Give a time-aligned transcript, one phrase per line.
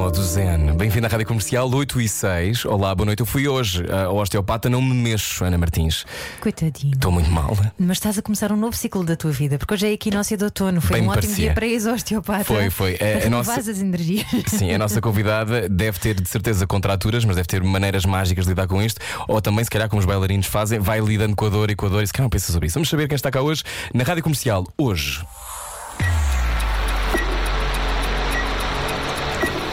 [0.00, 0.72] modo zen.
[0.78, 2.64] Bem-vindo à Rádio Comercial 8 e 6.
[2.64, 3.20] Olá, boa noite.
[3.20, 6.06] Eu fui hoje ao osteopata, não me mexo, Ana Martins.
[6.40, 6.94] Coitadinho.
[6.94, 7.54] Estou muito mal.
[7.78, 10.44] Mas estás a começar um novo ciclo da tua vida, porque hoje é equinócia de
[10.44, 10.80] outono.
[10.80, 11.44] Foi Bem um ótimo parecia.
[11.44, 12.44] dia para ir ao osteopata.
[12.44, 12.96] Foi, foi.
[12.98, 14.26] A, É, a renovar nossa- as energias.
[14.46, 18.52] Sim, a nossa convidada deve ter de certeza contraturas, mas deve ter maneiras mágicas de
[18.52, 18.98] lidar com isto.
[19.28, 21.84] Ou também, se calhar, como os bailarinos fazem, vai lidando com a dor e com
[21.84, 22.74] a dor e se calhar não pensa sobre isso.
[22.74, 24.66] Vamos saber quem está cá hoje na Rádio Comercial.
[24.78, 25.20] Hoje.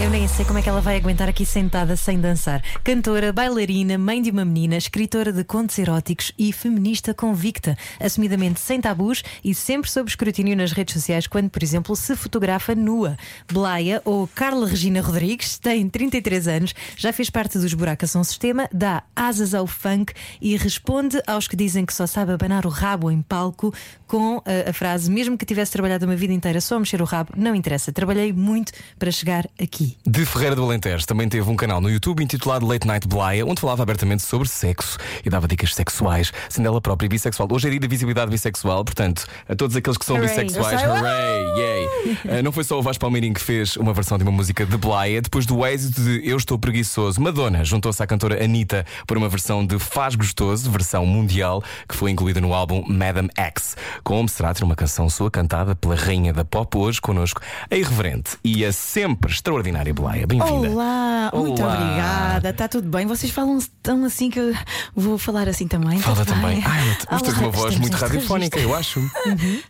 [0.00, 2.60] Eu nem sei como é que ela vai aguentar aqui sentada sem dançar.
[2.82, 8.80] Cantora, bailarina, mãe de uma menina, escritora de contos eróticos e feminista convicta, assumidamente sem
[8.80, 13.16] tabus e sempre sob escrutínio nas redes sociais quando, por exemplo, se fotografa nua.
[13.50, 19.04] Blaia ou Carla Regina Rodrigues tem 33 anos, já fez parte dos Buracação Sistema, dá
[19.14, 23.22] asas ao funk e responde aos que dizem que só sabe abanar o rabo em
[23.22, 23.72] palco
[24.08, 27.04] com a, a frase: mesmo que tivesse trabalhado uma vida inteira só a mexer o
[27.04, 29.93] rabo, não interessa, trabalhei muito para chegar aqui.
[30.06, 33.60] De Ferreira do Alentejo também teve um canal no YouTube intitulado Late Night Blaia, onde
[33.60, 37.48] falava abertamente sobre sexo e dava dicas sexuais, sendo ela própria bissexual.
[37.50, 40.28] Hoje é dia da visibilidade bissexual, portanto, a todos aqueles que são Hooray.
[40.28, 42.18] bissexuais, hooray, yay!
[42.38, 44.76] Ah, não foi só o Vasco Palmeirinho que fez uma versão de uma música de
[44.76, 49.28] Blaia, depois do êxito de Eu Estou Preguiçoso, Madonna juntou-se à cantora Anitta para uma
[49.28, 53.76] versão de Faz Gostoso, versão mundial, que foi incluída no álbum Madam X.
[54.02, 58.36] Como será ter uma canção sua cantada pela rainha da pop hoje connosco, a irreverente
[58.42, 60.26] e a sempre extraordinária Blaia.
[60.26, 60.70] Bem-vinda.
[60.70, 61.74] Olá, muito Olá.
[61.74, 62.50] obrigada.
[62.50, 63.06] Está tudo bem?
[63.06, 64.54] Vocês falam tão assim que eu
[64.94, 65.98] vou falar assim também.
[65.98, 66.62] Fala também.
[66.64, 69.00] Ai, mas tens uma voz muito radiofónica, eu acho.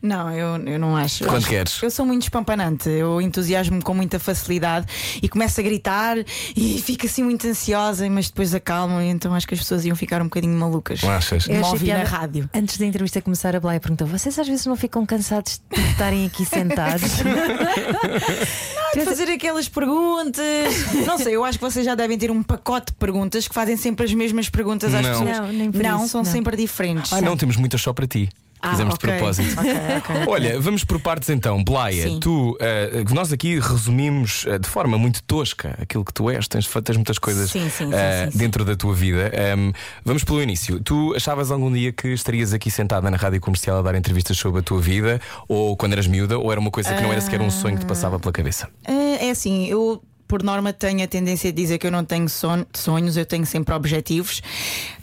[0.02, 1.24] Não, eu, eu não acho.
[1.24, 1.82] Quando acho- queres.
[1.82, 4.86] Eu sou muito espampanante, eu entusiasmo-me com muita facilidade
[5.22, 6.16] e começo a gritar
[6.54, 10.20] e fico assim muito ansiosa, mas depois acalmo, então acho que as pessoas iam ficar
[10.20, 11.02] um bocadinho malucas.
[11.02, 11.46] Não achas?
[11.48, 12.48] Eu achei ouvi na rádio.
[12.54, 16.26] Antes da entrevista começar, a Blaia perguntou: vocês às vezes não ficam cansados de estarem
[16.26, 17.10] aqui sentados?
[18.94, 20.44] De fazer aquelas perguntas.
[21.06, 23.76] Não sei, eu acho que vocês já devem ter um pacote de perguntas que fazem
[23.76, 25.10] sempre as mesmas perguntas às Não.
[25.10, 25.38] pessoas.
[25.38, 26.30] Não, nem por não isso, são não.
[26.30, 27.12] sempre diferentes.
[27.12, 28.28] Ah, não, temos muitas só para ti.
[28.64, 29.10] Ah, Fizemos ok.
[29.10, 29.60] de propósito.
[29.60, 30.16] Ok, ok.
[30.32, 31.62] Olha, vamos por partes então.
[31.62, 32.18] Blaia, Sim.
[32.18, 36.66] tu, eh, nós aqui resumimos eh, de forma muito tosca aquilo que tu és, tens,
[36.66, 38.38] tens muitas coisas Sim, sim, sim.
[38.38, 39.30] dentro da tua vida.
[39.34, 39.72] Ehm,
[40.04, 40.80] vamos pelo início.
[40.80, 44.60] Tu achavas algum dia que estarias aqui sentada na rádio comercial a dar entrevistas sobre
[44.60, 47.40] a tua vida, ou quando eras miúda, ou era uma coisa que não era sequer
[47.42, 48.68] um sonho que te passava pela cabeça?
[48.86, 50.02] É é assim, eu
[50.34, 53.46] por norma tenho a tendência de dizer que eu não tenho son- sonhos, eu tenho
[53.46, 54.42] sempre objetivos.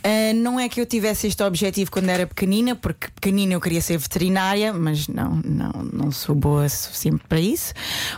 [0.03, 3.79] Ah, não é que eu tivesse este objetivo quando era pequenina, porque pequenina eu queria
[3.79, 7.73] ser veterinária, mas não, não, não sou boa o suficiente para isso.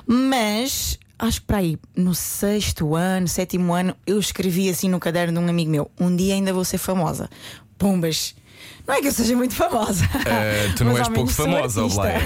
[0.08, 5.40] Mas acho que para aí, no sexto ano, sétimo ano, eu escrevi assim no caderno
[5.40, 7.30] de um amigo meu: um dia ainda vou ser famosa.
[7.78, 8.34] Pumbas!
[8.86, 10.04] Não é que eu seja muito famosa.
[10.26, 11.88] Eh, tu não Mas és pouco famosa.
[11.88, 12.22] Blaia.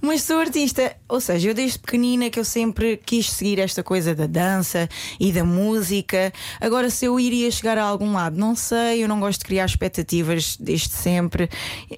[0.00, 4.14] Mas sou artista, ou seja, eu desde pequenina que eu sempre quis seguir esta coisa
[4.14, 6.32] da dança e da música.
[6.60, 9.64] Agora, se eu iria chegar a algum lado, não sei, eu não gosto de criar
[9.66, 11.48] expectativas desde sempre.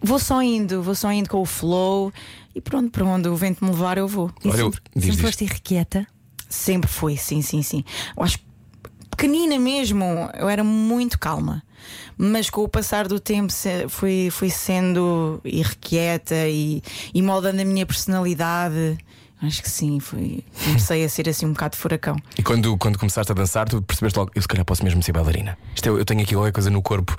[0.02, 2.10] Vou só indo, vou só indo com o flow
[2.54, 4.30] e pronto, para onde o vento me levar, eu vou.
[4.44, 5.20] E Olha, eu- sempre, diz, sempre diz.
[5.20, 6.06] foste irrequieta?
[6.48, 7.84] Sempre foi, sim, sim, sim.
[8.16, 8.44] Eu acho que
[9.10, 10.04] pequenina mesmo,
[10.38, 11.62] eu era muito calma.
[12.16, 13.52] Mas com o passar do tempo
[13.88, 16.82] fui, fui sendo irrequieta e,
[17.14, 18.98] e moldando a minha personalidade.
[19.42, 19.98] Acho que sim,
[20.64, 22.16] comecei a ser assim um bocado furacão.
[22.38, 25.12] E quando, quando começaste a dançar, tu percebeste logo, eu se calhar posso mesmo ser
[25.12, 25.56] bailarina.
[25.74, 27.16] Isto é, eu tenho aqui qualquer coisa no corpo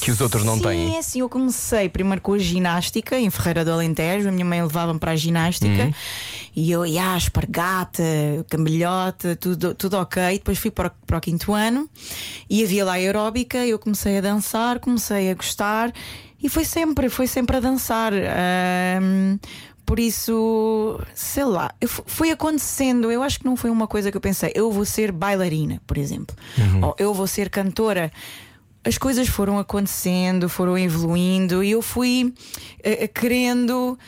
[0.00, 0.94] que os outros não sim, têm.
[0.94, 4.62] é assim, eu comecei primeiro com a ginástica em Ferreira do Alentejo, a minha mãe
[4.62, 5.92] levava-me para a ginástica Uhum.
[6.54, 8.02] e eu ia espargata,
[8.48, 10.22] cambalhota, tudo, tudo ok.
[10.38, 11.88] Depois fui para, o- para o quinto ano
[12.48, 15.92] e havia lá aeróbica, eu comecei a dançar, comecei a gostar
[16.42, 18.12] e foi sempre, foi sempre a dançar.
[18.12, 19.38] Ahm,
[19.84, 21.72] por isso, sei lá,
[22.06, 23.10] foi acontecendo.
[23.10, 25.98] Eu acho que não foi uma coisa que eu pensei, eu vou ser bailarina, por
[25.98, 26.34] exemplo,
[26.82, 28.10] ou eu vou ser cantora
[28.84, 32.34] as coisas foram acontecendo, foram evoluindo e eu fui
[32.82, 33.98] eh, querendo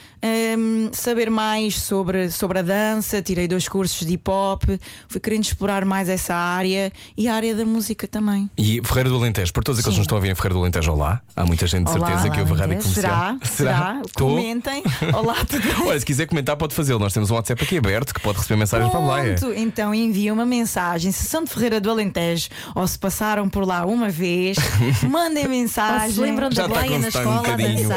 [0.59, 4.63] hum, saber mais sobre, sobre a dança, tirei dois cursos de hip hop,
[5.09, 8.51] fui querendo explorar mais essa área e a área da música também.
[8.57, 10.61] E Ferreira do Alentejo, por todos aqueles que nos estão a ver em Ferreira do
[10.61, 11.21] Alentejo, olá.
[11.35, 12.95] Há muita gente de Olá, certeza que ouve a rádio Alentejo.
[12.95, 13.37] comercial.
[13.43, 13.75] Será?
[13.97, 14.03] Será?
[14.07, 14.31] Estou?
[14.31, 14.83] Comentem.
[15.15, 15.89] Olá, tudo bem?
[15.89, 16.99] Olha, se quiser comentar, pode fazê-lo.
[16.99, 19.35] Nós temos um WhatsApp aqui aberto que pode receber mensagens para a Blaia.
[19.35, 21.13] Pronto, então envia uma mensagem.
[21.13, 24.57] Se são de Ferreira do Alentejo ou se passaram por lá uma vez,
[25.09, 26.11] mandem Ou mensagem.
[26.13, 27.89] se lembram da a Blaia na constar um escola a bocadinho.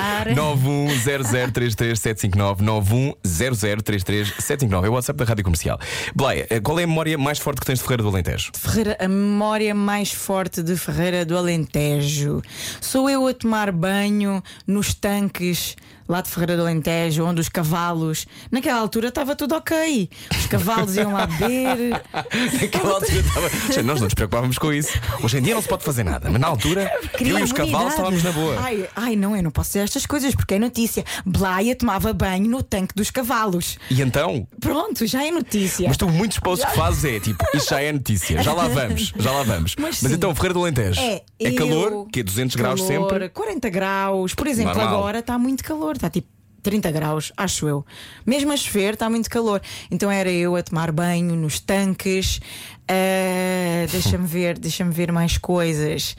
[2.27, 2.29] Dançar.
[2.29, 5.79] 910033759 910033759 É o WhatsApp da Rádio Comercial.
[6.15, 8.51] Blaia, eh, qual é a memória mais forte que tens de Ferreira do Alentejo?
[8.55, 12.41] Ferreira, a memória mais forte de Ferreira do Alentejo.
[12.81, 15.75] Sou eu a tomar banho nos tanques
[16.09, 18.25] lá de Ferreira do Alentejo, onde os cavalos.
[18.51, 20.09] Naquela altura estava tudo ok.
[20.35, 22.01] Os cavalos iam lá beber.
[22.61, 23.49] Naquela altura estava.
[23.49, 24.99] Gente, Nós não nos preocupávamos com isso.
[25.23, 27.53] Hoje em dia não se pode fazer nada, mas na altura Cria eu e os
[27.53, 28.59] cavalos estávamos na boa.
[28.59, 31.03] Ai, ai, não, eu não posso dizer estas coisas porque é notícia.
[31.25, 33.77] Blaia tomava banho no tanque dos cavalos.
[33.91, 35.87] E então, Pronto, já é notícia.
[35.87, 39.13] mas tu muitos posts que fazes é tipo, isto já é notícia, já lá vamos,
[39.15, 39.75] já lá vamos.
[39.79, 43.09] Mas Mas, então, Ferreira do Alentejo É, é eu- calor, que é 200 graus calor,
[43.11, 43.29] sempre.
[43.29, 44.33] 40 graus.
[44.33, 44.97] Por exemplo, Normal.
[44.97, 46.27] agora está muito calor, está tipo
[46.61, 47.85] 30 graus, acho eu.
[48.25, 49.61] Mesmo a chover, está muito calor.
[49.89, 52.39] Então era eu a tomar banho nos tanques.
[52.87, 56.15] Ah, deixa-me ver, deixa-me ver mais coisas.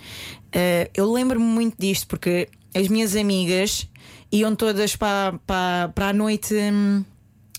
[0.52, 3.88] Ah, eu lembro-me muito disto porque as minhas amigas
[4.32, 6.54] iam todas para, para, para a noite.
[6.54, 7.04] hum,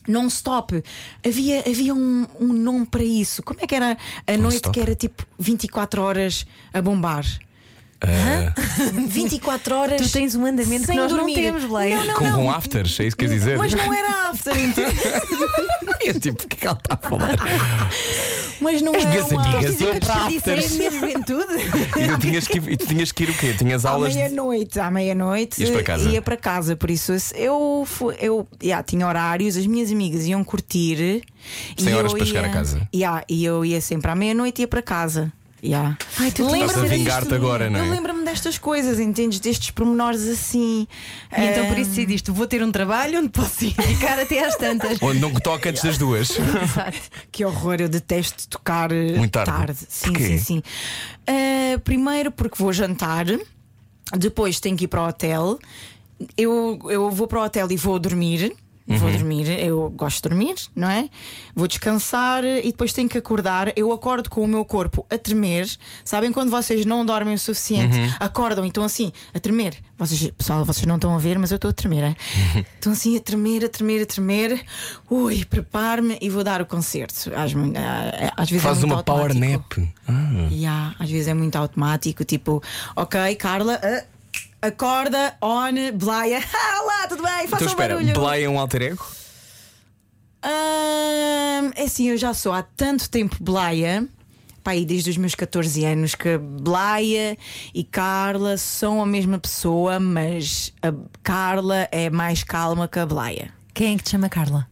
[0.08, 0.84] Non-stop.
[1.24, 3.44] Havia, havia um, um nome para isso.
[3.44, 3.96] Como é que era
[4.26, 7.24] a noite que era tipo 24 horas a bombar?
[8.02, 8.54] Ah,
[9.08, 10.02] 24 horas.
[10.02, 11.36] Tu tens um andamento sem que nós não dormir.
[11.36, 11.98] temos, Blaia.
[11.98, 12.36] Não, não, com, não.
[12.44, 13.58] com afters, é isso que queres dizer?
[13.58, 14.98] Mas não era after, entende?
[16.04, 17.38] Eu tipo, o que é que ela está a falar?
[18.60, 19.88] Mas não As era minhas uma amigas after.
[19.88, 20.72] iam para Isso é afters.
[20.78, 21.54] minha juventude.
[22.00, 23.54] E tu tinhas que, ir- e tu tinhas que ir o quê?
[23.58, 24.14] Tinhas À aulas.
[24.14, 26.10] de- meia-noite, à meia-noite Ias para casa?
[26.10, 27.88] ia para casa, por isso eu,
[28.20, 31.24] eu yeah, tinha horários, as minhas amigas iam curtir
[31.78, 32.88] Sem e horas eu para chegar ia- a casa?
[32.94, 35.32] Yeah, e eu ia sempre à meia-noite e ia para casa.
[35.64, 35.96] Yeah.
[36.18, 37.88] Ai, tu tinhas Estás a Lembro-me vingar-te agora, não é?
[37.88, 39.40] Eu lembro-me destas coisas, entendes?
[39.40, 40.88] Destes pormenores assim.
[41.38, 44.44] E então por Ah, isso decidiste, vou ter um trabalho onde posso ir ficar até
[44.44, 44.98] às tantas.
[45.02, 46.32] Onde não toca antes das duas.
[46.32, 46.98] Exato.
[47.32, 49.78] Que horror, eu detesto tocar eh, Muito tarde.
[49.88, 50.28] Sim, Porquê?
[50.30, 50.64] sim, sim.
[51.28, 53.26] Ah, primeiro porque vou jantar,
[54.18, 55.60] depois tenho que ir para o hotel.
[56.36, 58.52] Eu, eu vou para o hotel e vou dormir.
[59.00, 59.18] Vou Uhum.
[59.18, 61.10] dormir, eu gosto de dormir, não é?
[61.56, 63.72] Vou descansar e depois tenho que acordar.
[63.76, 65.70] Eu acordo com o meu corpo a tremer.
[66.04, 67.98] Sabem quando vocês não dormem o suficiente?
[67.98, 68.10] Uhum.
[68.20, 69.76] Acordam, então assim, a tremer.
[69.98, 72.04] Vocês, pessoal, vocês não estão a ver, mas eu estou a tremer.
[72.04, 72.64] Uhum.
[72.82, 74.66] Estão assim a tremer, a tremer, a tremer.
[75.10, 77.14] Ui, preparo-me e vou dar o concerto.
[77.36, 77.54] Às,
[78.38, 79.82] às vezes é muito uma power automático.
[79.82, 79.90] nap.
[80.08, 80.48] Ah.
[80.52, 82.62] Yeah, às vezes é muito automático, tipo,
[82.96, 84.04] ok, Carla, ah,
[84.62, 87.48] acorda, on, Blaia, ah, olá, tudo bem?
[87.48, 88.14] Faça Então um espera, barulho.
[88.14, 89.06] Blay é um alter ego?
[91.76, 94.08] É assim, eu já sou há tanto tempo Blaia.
[94.64, 97.36] Pá, aí desde os meus 14 anos que Blaia
[97.74, 100.94] e Carla são a mesma pessoa, mas a
[101.24, 103.52] Carla é mais calma que a Blaia.
[103.74, 104.68] Quem é que te chama Carla?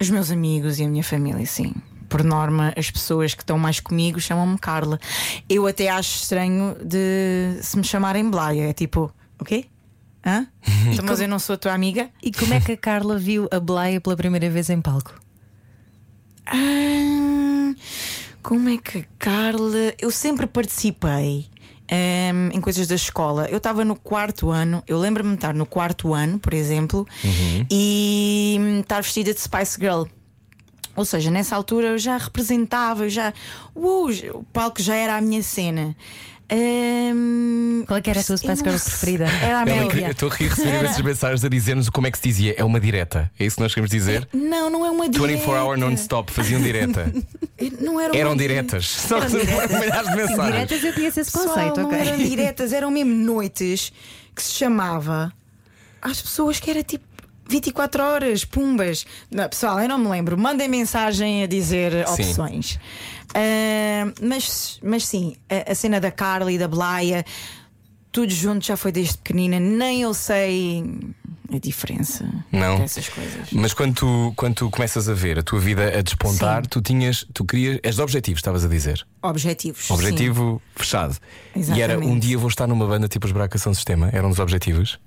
[0.00, 1.74] Os meus amigos e a minha família, sim.
[2.10, 4.98] Por norma, as pessoas que estão mais comigo chamam-me Carla.
[5.48, 8.68] Eu até acho estranho de se me chamarem Blaia.
[8.68, 9.10] É tipo,
[9.40, 9.64] o quê?
[10.26, 10.46] Hã?
[10.92, 12.10] Então, mas eu não sou a tua amiga?
[12.22, 15.14] E como é que a Carla viu a Blaia pela primeira vez em palco?
[16.46, 17.74] Ah,
[18.42, 19.94] como é que a Carla.
[19.98, 21.46] Eu sempre participei.
[21.90, 24.82] ahm, em coisas da escola, eu estava no quarto ano.
[24.86, 27.06] Eu lembro-me de estar no quarto ano, por exemplo,
[27.70, 30.04] e hum, estar vestida de Spice Girl.
[31.00, 33.32] Ou seja, nessa altura eu já representava, eu já.
[33.74, 35.96] Uh, o palco já era a minha cena.
[36.52, 39.24] Ahm, Qual é que era a eu Spice não Girl preferida?
[39.24, 40.10] Era a Ela Amélia.
[40.10, 42.54] Estou a rir receber imensas mensagens a dizer-nos como é que se dizia.
[42.58, 43.30] É uma direta.
[43.38, 44.28] É isso que nós queremos dizer?
[44.32, 45.28] Não, não é uma direta.
[45.28, 47.12] 24 hour non-stop, faziam direta.
[47.80, 48.78] Não era uma Eram direta.
[48.78, 48.88] diretas.
[48.88, 50.46] Só milhares de mensagens.
[50.52, 51.98] Diretas eu conheço esse Só conceito, não ok?
[51.98, 53.92] eram diretas, eram mesmo noites
[54.34, 55.30] que se chamava
[56.00, 57.04] às pessoas que era tipo
[57.50, 59.04] 24 horas, pumbas.
[59.30, 60.38] Não, pessoal, eu não me lembro.
[60.38, 62.22] Mandem mensagem a dizer Sim.
[62.22, 62.78] opções.
[63.34, 67.24] Ah, mas, mas sim, a, a cena da Carla e da Blaia,
[68.12, 69.58] tudo junto já foi desde pequenina.
[69.58, 70.84] Nem eu sei
[71.52, 72.78] a diferença Não.
[72.78, 73.48] dessas coisas.
[73.52, 76.68] Mas quando tu, quando tu começas a ver a tua vida a despontar, Sim.
[76.70, 79.06] tu tinhas, tu querias, és de objetivos, estavas a dizer.
[79.22, 79.86] Objetivos.
[79.86, 79.92] sim.
[79.94, 81.16] Objetivo fechado.
[81.54, 82.06] E era Exatamente.
[82.12, 84.98] um dia vou estar numa banda tipo os Bracação Sistema, era um dos objetivos.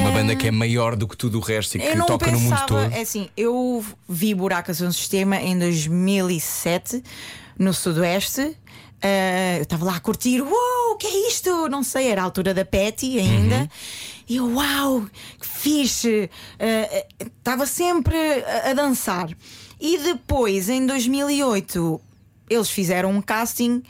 [0.00, 2.50] Uma banda que é maior do que tudo o resto e que toca no mundo
[2.50, 2.92] pensava, todo.
[2.92, 7.02] é assim, eu vi Buracas no Sistema em 2007
[7.58, 8.56] no Sudoeste.
[9.02, 11.68] Ah, eu estava lá a curtir, uou, o que é isto?
[11.68, 13.68] Não sei, era a altura da Petty ainda.
[14.28, 15.04] E eu, uau,
[15.40, 16.30] que fixe!
[17.20, 19.28] Estava sempre a, a dançar.
[19.80, 22.00] E depois, em 2008,
[22.48, 23.82] eles fizeram um casting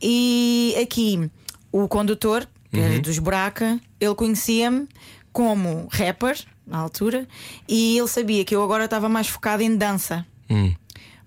[0.00, 1.30] e aqui
[1.72, 4.86] o condutor, que era dos Buraca, ele conhecia-me
[5.32, 7.26] como rapper na altura
[7.68, 10.24] e ele sabia que eu agora estava mais focada em dança.
[10.48, 10.72] Hum.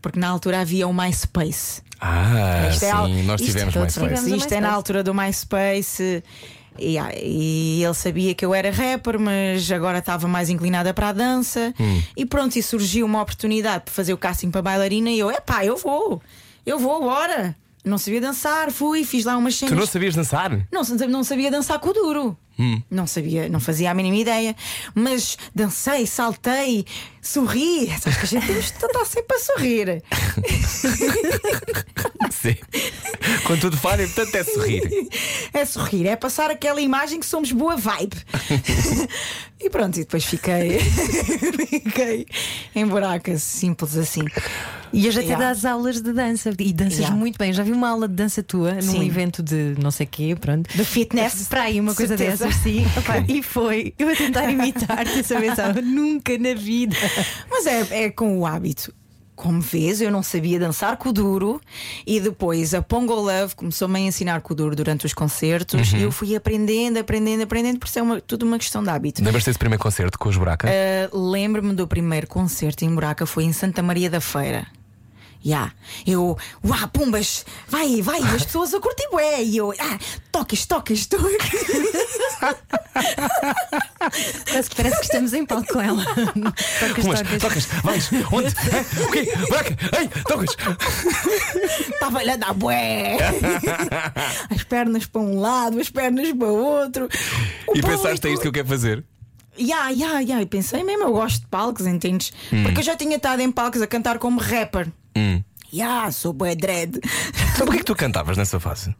[0.02, 1.82] Porque na altura havia o MySpace.
[2.00, 3.94] Ah, Isto é al- sim, nós isto é mais tivemos.
[3.96, 4.34] fácil.
[4.34, 4.76] o Isto é na MySpace.
[4.76, 6.24] altura do MySpace.
[6.80, 11.10] E, ah, e ele sabia que eu era rapper, mas agora estava mais inclinada para
[11.10, 11.74] a dança.
[11.80, 12.02] Hum.
[12.18, 15.10] E pronto, e surgiu uma oportunidade para fazer o casting para bailarina.
[15.10, 16.22] E eu, epá, eu vou,
[16.66, 17.56] eu vou agora.
[17.86, 19.78] Não sabia dançar, fui, fiz lá umas Tu cenas.
[19.78, 20.50] não sabias dançar?
[20.72, 22.38] Não, não sabia dançar com o duro.
[22.90, 24.56] Não sabia, não fazia a mínima ideia.
[24.94, 26.86] Mas dancei, saltei,
[27.22, 27.88] sorri.
[28.00, 30.04] Sabes que a gente temos de estar sempre a sorrir.
[32.32, 32.56] Sim.
[33.46, 35.08] Quando tudo falha, portanto é sorrir.
[35.54, 38.16] É sorrir, é passar aquela imagem que somos boa vibe.
[39.60, 40.80] e pronto, e depois fiquei.
[41.70, 42.26] fiquei
[42.76, 44.22] em buracas, simples assim.
[44.92, 45.48] E hoje até Yeah.
[45.48, 47.16] dás aulas de dança e danças Yeah.
[47.16, 47.52] muito bem.
[47.52, 49.08] Já vi uma aula de dança tua num Sim.
[49.08, 50.70] evento de não sei quê, pronto.
[50.76, 51.48] De fitness.
[51.48, 52.43] Para aí, uma coisa Certeza.
[52.98, 53.94] Opa, e foi.
[53.98, 56.96] Eu a tentar imitar-te essa pensava, nunca na vida.
[57.50, 58.94] Mas é, é com o hábito.
[59.36, 61.60] Como vês, eu não sabia dançar com o duro
[62.06, 66.02] e depois a Pongo Love começou-me a ensinar com o duro durante os concertos e
[66.02, 69.24] eu fui aprendendo, aprendendo, aprendendo, por isso é uma, tudo uma questão de hábito.
[69.24, 70.70] Lembras-te desse primeiro concerto com os buracas?
[70.70, 74.68] Uh, Lembro-me do primeiro concerto em Buraca, foi em Santa Maria da Feira.
[75.46, 75.74] Ya,
[76.08, 79.44] Eu, uau, pumbas, vai, vai, as pessoas a curtir bué.
[79.44, 80.00] E eu, ah,
[80.32, 81.28] tocas, tocas, tocas.
[84.46, 86.04] Parece, que- parece que estamos em palco com ela.
[86.80, 87.42] Tocas, Umas, tocas.
[87.42, 88.48] tocas, vais, onde?
[89.04, 89.32] O quê?
[89.50, 89.78] Buraca?
[90.00, 90.56] Ei, tocas!
[91.94, 93.18] Estava-lhe a dar bué.
[94.50, 97.08] As pernas para um lado, as pernas para o outro.
[97.68, 99.04] O E pensaste, é isto que eu quero fazer?
[99.58, 100.46] Ya, ya, ya.
[100.46, 102.32] Pensei mesmo, eu gosto de palcos, entendes?
[102.64, 104.88] Porque eu já tinha estado em palcos a cantar como rapper.
[105.18, 105.44] Hum.
[105.74, 107.00] Ya, sou bué dread.
[107.54, 108.96] Então porquê que tu cantavas nessa fase?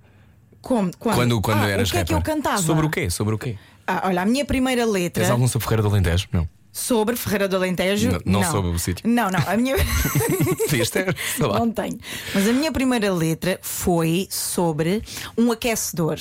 [0.62, 0.92] Como?
[0.98, 1.16] Quando?
[1.16, 2.36] Quando, quando Ah, eras O que é que eu rapper?
[2.36, 2.62] cantava?
[2.62, 3.10] Sobre o quê?
[3.10, 3.58] Sobre o quê?
[3.88, 5.24] Ah, olha, a minha primeira letra.
[5.24, 6.28] Tens algum sobre Ferreira do Alentejo?
[6.32, 6.48] Não.
[6.72, 8.12] Sobre Ferreira do Alentejo.
[8.26, 9.08] Não- não soube o sítio.
[9.10, 9.40] Não, não.
[9.46, 9.76] A minha.
[10.70, 11.60] Podias ter, sei lá.
[11.60, 11.98] não tenho.
[12.34, 15.02] Mas a minha primeira letra foi sobre
[15.38, 16.18] um aquecedor.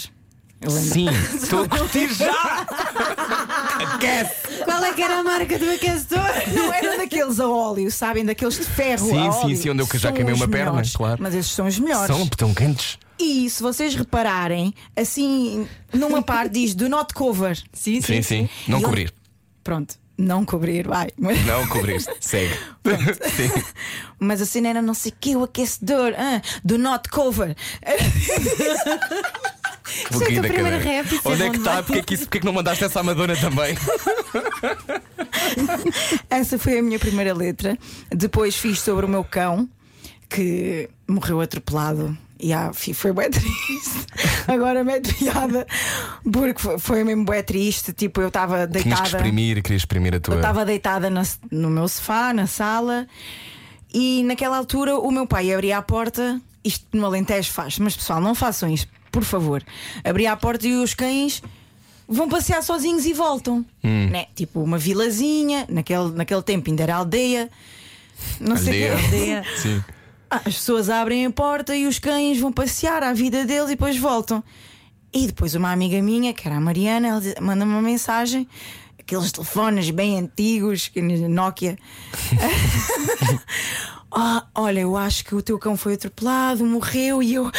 [0.61, 0.91] Eu lembro.
[0.93, 3.42] Sim, estou a curtir já!
[3.83, 4.35] Aquece!
[4.65, 6.21] Qual é que era a marca do aquecedor?
[6.55, 8.25] Não era daqueles a óleo, sabem?
[8.25, 9.07] Daqueles de ferro.
[9.09, 9.57] Sim, a sim, óleo.
[9.57, 10.97] sim, onde eu já São queimei os uma perna, melhores.
[10.97, 11.23] claro.
[11.23, 12.15] Mas esses são os melhores.
[12.15, 12.99] São tão quentes.
[13.19, 17.57] E se vocês repararem, assim, numa parte diz do not cover.
[17.73, 18.49] Sim, Sim, sim.
[18.67, 19.15] Não E eu- cobrir.
[19.63, 21.09] Pronto, não cobrir, vai.
[21.17, 22.11] Mas, Não cobriste.
[22.21, 22.53] Segue.
[23.37, 23.63] Sim.
[24.19, 26.15] mas a cena era não sei o que, o aquecedor.
[26.19, 27.55] Ah, do not cover.
[29.89, 30.79] Isso é a primeira cadeira.
[30.79, 31.83] rap, isso é Onde é que está?
[31.83, 33.77] Porquê é que, isso, porquê é que não mandaste essa à Madonna também?
[36.31, 37.79] Essa foi a minha primeira letra.
[38.11, 39.69] Depois fiz sobre o meu cão
[40.29, 42.17] que morreu atropelado.
[42.41, 44.07] E ah, foi bem triste.
[44.49, 45.67] Agora mete piada
[46.31, 47.93] porque foi, foi mesmo bem triste.
[47.93, 49.09] Tipo, eu estava Tinhas que deitada.
[49.17, 50.35] exprimir, querias exprimir a tua.
[50.35, 53.07] Eu estava deitada na- no meu sofá, na sala,
[53.95, 56.41] e naquela altura o meu pai abria a porta.
[56.65, 59.63] Isto no Alentejo faz, mas pessoal, não façam isto, por favor.
[60.03, 61.43] Abria a porta e os cães
[62.09, 63.65] vão passear sozinhos e voltam.
[63.85, 64.09] Hum.
[64.11, 64.27] Né?
[64.35, 67.51] Tipo uma vilazinha, naquele, naquele tempo ainda era aldeia.
[68.41, 68.99] Não sei o Aldeia.
[68.99, 69.05] quê.
[69.05, 69.45] Aldeia.
[69.57, 69.85] Sim.
[70.31, 73.73] Ah, as pessoas abrem a porta e os cães vão passear à vida deles e
[73.73, 74.43] depois voltam.
[75.13, 78.49] E depois uma amiga minha, que era a Mariana, ela manda-me uma mensagem,
[78.99, 81.77] aqueles telefones bem antigos, que Nokia.
[84.11, 87.53] ah, olha, eu acho que o teu cão foi atropelado, morreu e eu.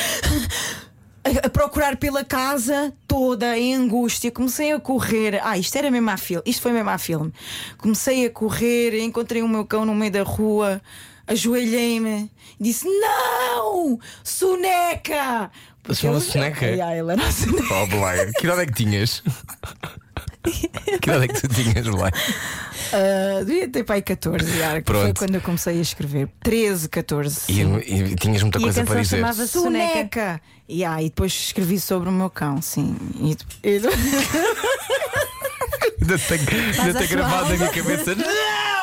[1.41, 5.39] A, a procurar pela casa toda em angústia, comecei a correr.
[5.43, 7.33] Ah, isto era mesmo a filme, isto foi mesmo a filme.
[7.77, 10.81] Comecei a correr, encontrei o meu cão no meio da rua,
[11.27, 13.99] ajoelhei-me, disse: Não!
[14.23, 15.49] Soneca!
[15.81, 16.65] Porque Chama ele- Soneca?
[16.65, 17.73] Yeah, ele era soneca.
[17.73, 19.21] Oh, Blair, que idade é que tinhas?
[21.01, 22.13] que idade é que tu tinhas, Blair?
[22.93, 25.17] Ah, devia ter pai 14, já, que foi Pronto.
[25.19, 26.29] quando eu comecei a escrever.
[26.43, 27.39] 13, 14.
[27.49, 27.77] E, sim.
[27.77, 29.17] e tinhas muita E a coisa para canção dizer.
[29.17, 29.93] chamava-se Soneca.
[29.93, 30.41] Soneca!
[30.69, 32.95] Yeah, e depois escrevi sobre o meu cão, sim.
[33.19, 33.35] E,
[33.67, 33.81] e-
[36.01, 36.41] Ainda tenho,
[36.81, 38.15] ainda tenho sua gravado na minha cabeça.
[38.15, 38.82] Não!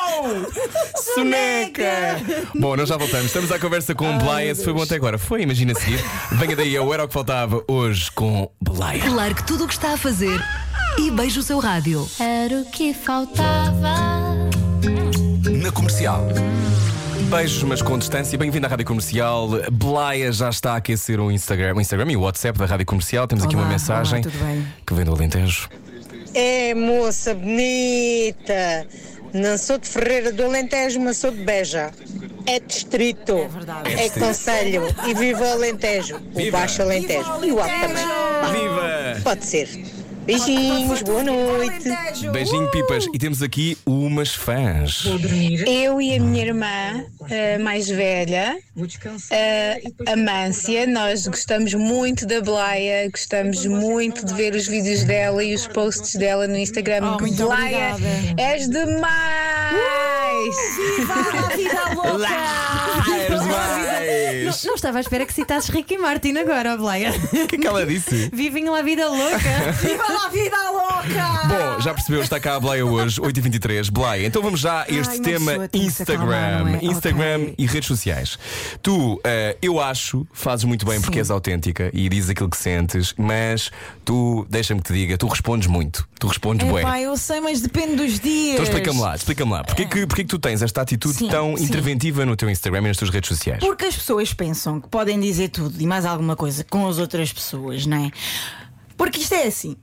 [1.15, 2.19] Soneca!
[2.55, 3.27] Bom, nós já voltamos.
[3.27, 4.53] Estamos à conversa com Blaia.
[4.55, 5.99] Se foi bom até agora, foi, imagina a seguir.
[6.33, 9.09] Venha daí, eu era o que faltava hoje com Blaia.
[9.11, 10.39] Largue tudo o que está a fazer
[10.97, 12.07] e beije o seu rádio.
[12.19, 13.95] Era o que faltava.
[15.61, 16.27] Na comercial.
[17.29, 18.37] Beijos, mas com distância.
[18.37, 19.47] Bem-vindo à Rádio Comercial.
[19.71, 23.27] Blaia já está a aquecer o Instagram, o Instagram e o WhatsApp da Rádio Comercial.
[23.27, 24.67] Temos aqui Olá, uma mensagem olá, tudo bem?
[24.85, 25.69] que vem do Alentejo.
[26.33, 28.87] É, moça bonita.
[29.33, 31.91] Não sou de Ferreira do Alentejo, mas sou de Beja.
[32.45, 33.37] É distrito.
[33.37, 33.93] É verdade.
[33.93, 34.83] É conselho.
[35.07, 36.17] E viva o Alentejo.
[36.33, 36.57] O Viva.
[36.57, 37.45] Baixo Alentejo.
[37.45, 38.05] E o Alto também.
[38.51, 39.21] Viva!
[39.23, 39.69] Pode ser.
[40.25, 41.89] Beijinhos, boa noite.
[42.31, 43.07] Beijinho, pipas.
[43.13, 45.03] E temos aqui umas fãs.
[45.65, 48.55] Eu e a minha irmã eh, mais velha,
[49.31, 55.43] eh, a Mância, nós gostamos muito da Blaia, gostamos muito de ver os vídeos dela
[55.43, 57.15] e os posts dela no Instagram.
[57.15, 58.41] Oh, muito Blaia, obrigada.
[58.41, 59.01] és demais!
[60.97, 63.40] Viva a vida louca!
[64.63, 67.11] Não, não estava à espera que citasses Ricky Martin agora, Blaia.
[67.11, 68.29] O que é que ela disse?
[68.33, 69.37] Vivem lá a vida louca.
[69.81, 71.47] Viva a vida louca!
[71.47, 73.91] Bom, já percebeu, está cá a Bleia hoje, 8h23.
[73.91, 76.23] Bleia, então vamos já a este uma tema Instagram.
[76.23, 76.85] acalmar, não é?
[76.85, 77.55] Instagram Ok.
[77.57, 78.37] e redes sociais.
[78.81, 83.13] Tu, eh, eu acho, fazes muito bem porque és autêntica e dizes aquilo que sentes,
[83.17, 83.71] mas
[84.05, 86.07] tu, deixa-me que te diga, tu respondes muito.
[86.19, 86.81] Tu respondes bué.
[86.81, 88.53] Epá, eu sei, mas depende dos dias.
[88.53, 89.63] Então explica-me lá, explica-me lá.
[89.63, 91.63] Porquê que, porquê que tu tens esta atitude Sim, tão sim.
[91.63, 93.59] interventiva no teu Instagram e nas tuas redes sociais?
[93.59, 97.31] Porque as pessoas pensam que podem dizer tudo e mais alguma coisa com as outras
[97.31, 98.11] pessoas, não é?
[98.97, 99.75] Porque isto é assim.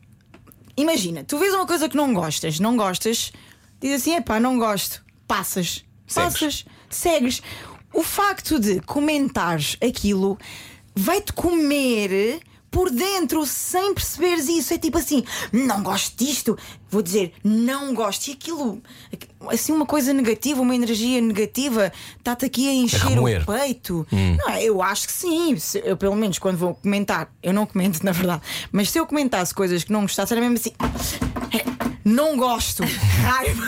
[0.77, 3.31] Imagina, tu vês uma coisa que não gostas, não gostas,
[3.81, 6.33] diz assim: epá, não gosto, passas, Segues.
[6.33, 7.43] passas, segues.
[7.95, 10.37] O facto de comentares aquilo
[10.93, 14.75] vai-te comer por dentro sem perceberes isso.
[14.75, 15.23] É tipo assim:
[15.53, 16.59] não gosto disto,
[16.91, 18.29] vou dizer, não gosto.
[18.29, 18.83] E aquilo,
[19.51, 23.43] assim, uma coisa negativa, uma energia negativa, está-te aqui a encher remoer.
[23.43, 24.07] o peito.
[24.11, 24.63] Não, é?
[24.65, 25.57] eu acho que sim.
[25.59, 28.43] Se- Eu, pelo menos, quando vou comentar, eu não comento na verdade,
[28.73, 30.73] mas se eu comentasse coisas que não gostasse, era mesmo assim.
[31.57, 31.65] "É,
[32.05, 32.83] Não gosto.
[33.23, 33.65] Raiva.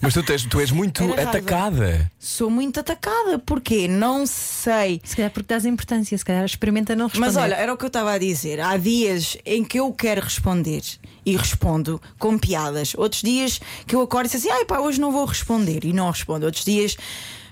[0.00, 1.30] Mas tu, tens, tu és muito Era raiva.
[1.30, 2.10] atacada.
[2.18, 3.38] Sou muito atacada.
[3.40, 3.88] Porquê?
[3.88, 5.00] Não sei.
[5.02, 7.26] Se calhar porque dás importância, se calhar experimenta não responder.
[7.26, 8.60] Mas olha, era o que eu estava a dizer.
[8.60, 10.82] Há dias em que eu quero responder
[11.28, 12.94] e respondo com piadas.
[12.96, 15.92] Outros dias que eu acordo e digo assim: ai pá, hoje não vou responder e
[15.92, 16.46] não respondo.
[16.46, 16.96] Outros dias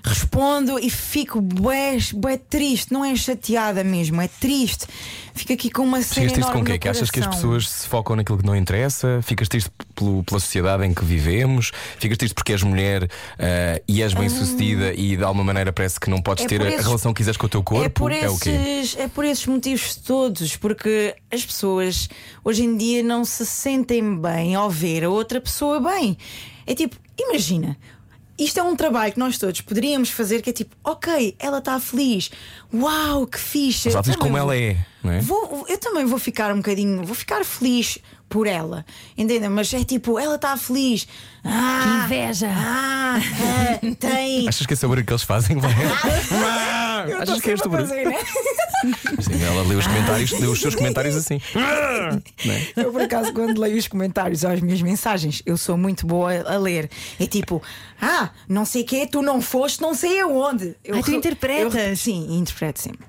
[0.07, 2.91] respondo e fico bué, bué triste.
[2.91, 4.85] Não é chateada mesmo, é triste.
[5.33, 6.21] Fico aqui com uma cena.
[6.27, 6.79] Ficas triste com o quê?
[6.79, 9.19] Que achas que as pessoas se focam naquilo que não interessa?
[9.21, 11.71] Ficas triste pelo- pela sociedade em que vivemos?
[11.99, 15.99] Ficas triste porque és mulher ah, e és bem sucedida e de alguma maneira parece
[15.99, 17.85] que não podes É ter a- esses- relação que quiseres com o teu corpo?
[17.85, 18.49] É por, o quê?
[18.49, 22.09] esses, é por esses motivos todos, porque as pessoas
[22.43, 26.17] hoje em dia não se sentem bem ao ver a outra pessoa bem.
[26.65, 27.77] É tipo, imagina.
[28.37, 31.79] Isto é um trabalho que nós todos poderíamos fazer que é tipo, ok, ela está
[31.79, 32.29] feliz,
[32.73, 33.89] uau, que fixe.
[33.89, 35.19] Também como vou- ela é, não é?
[35.21, 37.97] Vou- eu também vou ficar um bocadinho, vou ficar feliz
[38.29, 38.85] por ela,
[39.17, 39.49] entendem?
[39.49, 41.07] Mas é tipo, ela está feliz.
[41.43, 42.47] Ah, Que inveja.
[42.53, 44.47] Ah, ah, tem.
[44.47, 45.57] Achas que é o barulho que eles fazem?
[45.63, 48.17] Ah, Eu Achas que é o fazer, né?
[49.19, 51.41] Sim, ela lê os comentários, lê os seus comentários assim.
[52.77, 52.81] É?
[52.83, 56.57] Eu, por acaso, quando leio os comentários às minhas mensagens, eu sou muito boa a
[56.57, 56.89] ler.
[57.19, 57.61] É tipo,
[58.01, 60.75] ah, não sei o quê, tu não foste, não sei aonde.
[60.85, 61.75] Eu, Ai, tu re- interpretas.
[61.89, 62.99] eu- sim, interpreto sempre.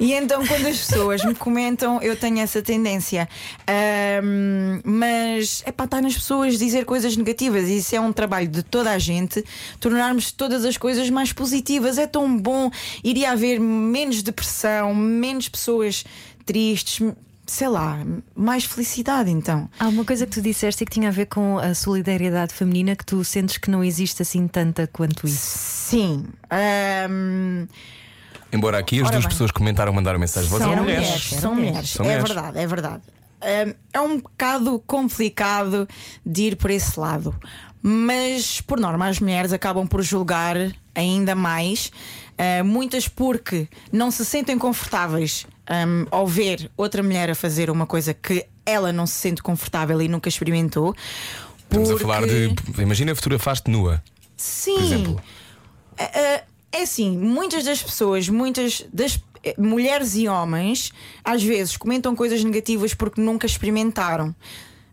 [0.00, 3.28] E então, quando as pessoas me comentam, eu tenho essa tendência.
[3.66, 7.68] Ahm, mas é para estar nas pessoas dizer coisas negativas.
[7.68, 9.44] E isso é um trabalho de toda a gente,
[9.78, 11.98] tornarmos todas as coisas mais positivas.
[11.98, 12.70] É tão bom.
[13.04, 16.04] Iria haver menos depressão, menos pessoas
[16.46, 17.00] tristes,
[17.46, 17.98] sei lá,
[18.34, 19.68] mais felicidade então.
[19.78, 22.94] Há uma coisa que tu disseste e que tinha a ver com a solidariedade feminina
[22.96, 25.58] que tu sentes que não existe assim tanta quanto isso.
[25.58, 26.24] Sim.
[26.50, 27.66] ahm,
[28.52, 29.30] Embora aqui as Ora duas bem.
[29.32, 31.24] pessoas comentaram mandaram mensagem, são eram mulheres, mulheres.
[31.40, 31.90] são mulheres.
[31.90, 32.28] São é mulheres.
[32.32, 33.02] verdade, é verdade.
[33.42, 35.86] Ahm, é um bocado complicado
[36.24, 37.34] de ir por esse lado,
[37.82, 40.56] mas por norma as mulheres acabam por julgar
[40.94, 41.92] ainda mais,
[42.38, 47.86] ah, muitas porque não se sentem confortáveis ahm, ao ver outra mulher a fazer uma
[47.86, 50.94] coisa que ela não se sente confortável e nunca experimentou.
[51.64, 52.54] Estamos a porque- falar de.
[52.82, 54.02] Imagina fotografaste nua.
[54.36, 54.78] Sim.
[54.78, 55.20] exemplo.
[55.98, 56.44] É,
[56.82, 59.18] assim, muitas das pessoas, muitas das
[59.56, 60.92] mulheres e homens,
[61.24, 64.34] às vezes comentam coisas negativas porque nunca experimentaram.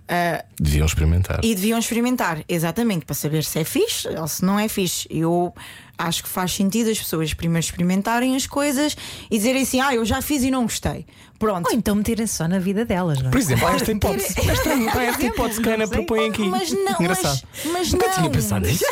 [0.07, 1.39] Ah, Deviam experimentar.
[1.43, 5.07] e deviam experimentar, exatamente, para saber se é fixe ou se não é fixe.
[5.09, 5.53] Eu
[5.97, 8.95] acho que faz sentido as pessoas primeiro experimentarem as coisas
[9.29, 11.05] e dizerem assim: ah, eu já fiz e não gostei.
[11.37, 11.67] Pronto.
[11.67, 13.31] Ou então meterem só na vida delas, não é?
[13.31, 14.35] Por exemplo, há esta hipótese.
[14.49, 16.47] É estranho, há esta hipótese que a Ana propõe aqui.
[16.47, 17.41] Mas não, Engraçado.
[17.65, 18.13] mas, mas Nunca não.
[18.13, 18.85] tinha pensado nisso.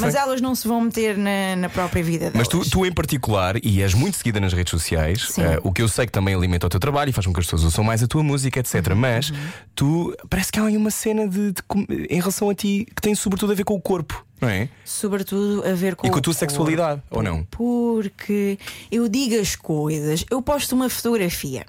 [0.00, 2.34] Mas elas não se vão meter na, na própria vida delas.
[2.36, 5.82] Mas tu, tu, em particular, e és muito seguida nas redes sociais, eh, o que
[5.82, 7.82] eu sei que também alimenta o teu trabalho e faz com que as pessoas ouçam
[7.82, 8.74] mais a tua música, etc.
[8.90, 9.32] Uhum, Mas
[9.74, 13.02] tu parece que há aí uma cena de, de com- em relação a ti que
[13.02, 14.68] tem sobretudo a ver com o corpo, não é?
[14.84, 16.38] Sobretudo a ver com E com a tua corpo.
[16.38, 17.44] sexualidade, ou não?
[17.50, 18.58] Porque
[18.90, 21.66] eu digo as coisas, eu posto uma fotografia.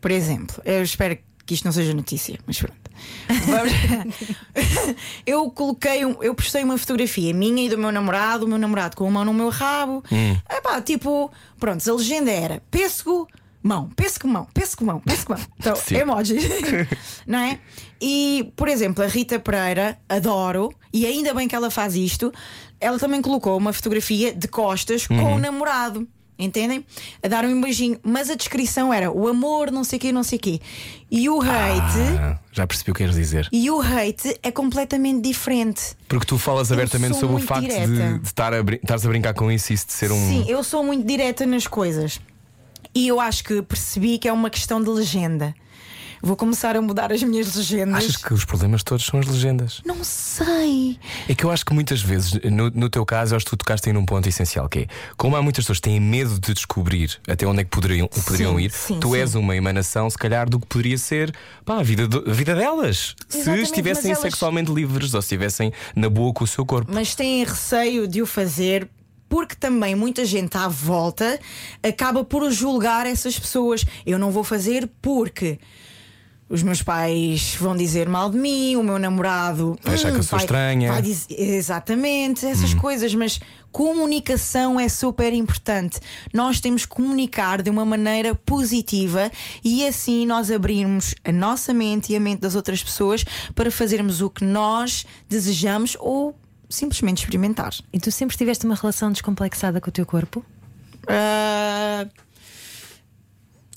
[0.00, 2.84] Por exemplo, eu espero que isto não seja notícia, mas pronto.
[5.26, 8.96] Eu coloquei, um, eu postei uma fotografia minha e do meu namorado, o meu namorado
[8.96, 10.02] com a mão no meu rabo.
[10.50, 13.28] Epá, tipo, pronto, a legenda era pêssego,
[13.64, 15.40] mão, pêssego, mão, pêssego, mão, pêssego, mão.
[15.58, 15.96] Então, Sim.
[15.96, 16.36] emoji.
[17.26, 17.58] não é?
[18.00, 22.30] E, por exemplo, a Rita Pereira, adoro, e ainda bem que ela faz isto,
[22.78, 26.06] ela também colocou uma fotografia de costas com o namorado.
[26.36, 26.84] Entendem?
[27.22, 27.96] A dar um beijinho.
[28.02, 30.60] Mas a descrição era o amor, não sei o quê, não sei o quê.
[31.08, 32.00] E o hate.
[32.18, 33.48] Ah, já percebi o que queres dizer.
[33.52, 35.96] E o hate é completamente diferente.
[36.08, 37.86] Porque tu falas Eu abertamente sobre o facto direta.
[37.86, 40.28] de, de estar a, estares a brincar com isso e isso de ser um.
[40.28, 42.20] Sim, eu sou muito direta nas coisas.
[42.94, 45.54] E eu acho que percebi que é uma questão de legenda.
[46.22, 47.96] Vou começar a mudar as minhas legendas.
[47.96, 49.82] Achas que os problemas todos são as legendas?
[49.84, 50.98] Não sei.
[51.28, 53.90] É que eu acho que muitas vezes, no, no teu caso, acho que tu tocaste
[53.90, 54.86] aí num ponto essencial, que é
[55.18, 58.58] como há muitas pessoas que têm medo de descobrir até onde é que poderiam, poderiam
[58.58, 59.18] ir, sim, tu sim.
[59.18, 61.30] és uma emanação, se calhar, do que poderia ser
[61.62, 63.14] pá, a, vida do- a vida delas.
[63.28, 66.90] Exatamente, se estivessem elas- sexualmente livres ou se estivessem na boa com o seu corpo.
[66.90, 68.88] Mas têm receio de o fazer.
[69.28, 71.38] Porque também muita gente à volta
[71.82, 73.84] acaba por julgar essas pessoas.
[74.06, 75.58] Eu não vou fazer porque
[76.48, 80.22] os meus pais vão dizer mal de mim, o meu namorado Vai achar que eu
[80.22, 80.92] sou vai- estranha.
[80.92, 82.78] vai dizer- exatamente, essas Hum.
[82.78, 83.40] coisas, mas
[83.72, 85.98] comunicação é super importante.
[86.32, 89.32] Nós temos que comunicar de uma maneira positiva
[89.64, 94.20] e assim nós abrirmos a nossa mente e a mente das outras pessoas para fazermos
[94.20, 96.38] o que nós desejamos ou
[96.74, 97.72] simplesmente experimentar.
[97.92, 100.44] E tu sempre tiveste uma relação descomplexada com o teu corpo?
[101.08, 102.06] Ah,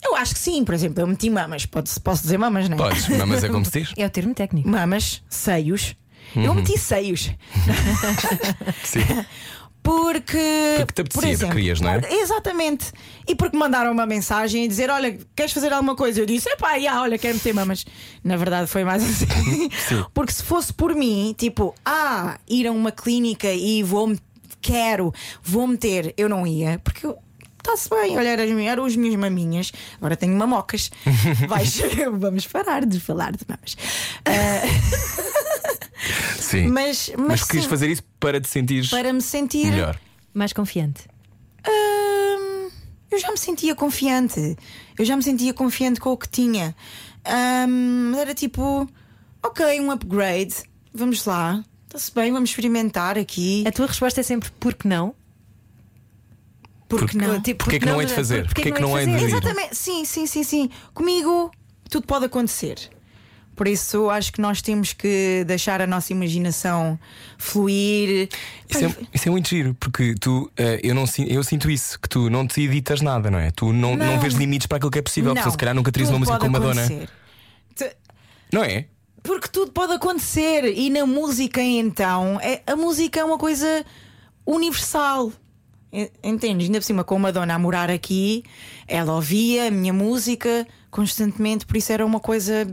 [0.03, 2.77] eu acho que sim, por exemplo, eu meti mamas, pode, posso dizer mamas, não é?
[2.77, 3.93] Podes, mas é como se diz?
[3.97, 4.67] É o termo técnico.
[4.67, 5.95] Mamas, seios.
[6.35, 7.31] Eu meti seios.
[8.83, 8.99] Sim.
[9.87, 10.75] Porque.
[10.79, 12.01] Porque te apetecia, por exemplo, querias, não é?
[12.11, 12.91] Exatamente.
[13.25, 16.19] E porque mandaram uma mensagem a dizer: Olha, queres fazer alguma coisa?
[16.19, 17.85] Eu disse: Epá, já, olha, quero meter mamas.
[18.21, 19.69] Na verdade, foi mais assim.
[20.13, 24.13] Porque se fosse por mim, tipo, ah, ir a uma clínica e vou
[24.59, 27.17] quero, vou meter, eu não ia, porque eu.
[27.57, 30.89] Está-se bem, olha, eram, eram as minhas maminhas, agora tenho mamocas.
[31.47, 31.81] Vais,
[32.13, 33.77] vamos parar de falar de mamas.
[34.25, 35.26] Ah,
[36.39, 36.67] Sim.
[36.67, 39.99] mas, mas, Mas quis sim, fazer isso para te sentires para me sentir melhor.
[40.33, 41.03] Mais confiante.
[41.67, 42.69] Hum,
[43.11, 44.57] eu já me sentia confiante.
[44.97, 46.75] Eu já me sentia confiante com o que tinha.
[47.67, 48.87] Hum, era tipo,
[49.43, 50.55] ok, um upgrade.
[50.93, 51.63] Vamos lá.
[51.87, 53.63] Está-se bem, vamos experimentar aqui.
[53.67, 55.15] A tua resposta é sempre porque não?
[56.89, 57.41] Porque Porque- não?
[57.41, 58.45] Tipo, Porquê que não é de fazer?
[58.45, 59.25] Porquê Porquê que não é de de- fazer?
[59.27, 60.69] Exatamente, sim, sim, sim, sim.
[60.93, 61.51] Comigo
[61.89, 62.89] tudo pode acontecer.
[63.57, 66.97] Por isso acho que nós temos que deixar a nossa imaginação
[67.39, 68.29] fluir.
[68.69, 72.07] Isso é, isso é muito giro, porque tu, eh, eu, não, eu sinto isso, que
[72.07, 73.49] tu não te editas nada, não é?
[73.49, 74.05] Tu não, não.
[74.05, 74.19] Não.
[74.19, 75.29] vês limites para aquilo que é possível.
[75.33, 76.87] Não, Porque se calhar nunca terias uma música com Madonna.
[77.75, 77.95] Te-
[78.53, 78.85] Não é?
[79.23, 83.83] Porque tudo pode acontecer e na música então é, a música é uma coisa
[84.45, 85.31] universal.
[86.23, 86.67] Entendes?
[86.67, 88.43] Ainda por cima, com a Madonna a morar aqui,
[88.87, 92.67] ela ouvia a minha música constantemente, por isso era uma coisa.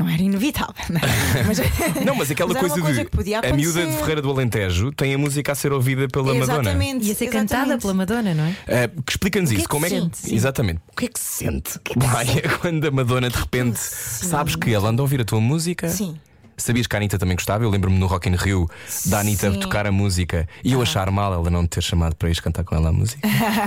[0.00, 1.00] Não era inevitável, né?
[1.46, 1.58] mas,
[2.04, 3.92] Não, mas aquela uma coisa, coisa de que podia a miúda de.
[3.98, 6.60] Ferreira do Alentejo tem a música a ser ouvida pela Madonna.
[6.62, 7.06] Exatamente.
[7.06, 7.80] Ia ser cantada exatamente.
[7.82, 8.88] pela Madonna, não é?
[9.04, 9.64] Que Explica-nos O que isso.
[9.64, 10.00] é que como é se que.
[10.00, 10.18] sente?
[10.18, 10.34] Sim.
[10.34, 10.80] Exatamente.
[10.90, 11.80] O que é que se sente?
[11.96, 15.88] Maia, quando a Madonna de repente sabes que ela anda a ouvir a tua música?
[15.88, 16.16] Sim.
[16.60, 17.64] Sabias que a Anitta também gostava?
[17.64, 18.68] Eu lembro-me no Rock in Rio
[19.06, 19.58] da Anitta Sim.
[19.60, 22.64] Tocar a música e eu achar mal ela não te ter chamado para ir cantar
[22.64, 23.20] com ela a música.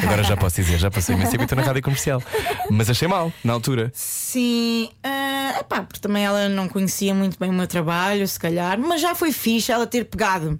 [0.04, 2.22] Agora já posso dizer, já passei imenso tempo estou na rádio comercial.
[2.70, 3.92] Mas achei mal na altura.
[3.94, 8.80] Sim, ah, epá, porque também ela não conhecia muito bem o meu trabalho, se calhar,
[8.80, 10.60] mas já foi fixe ela ter pegado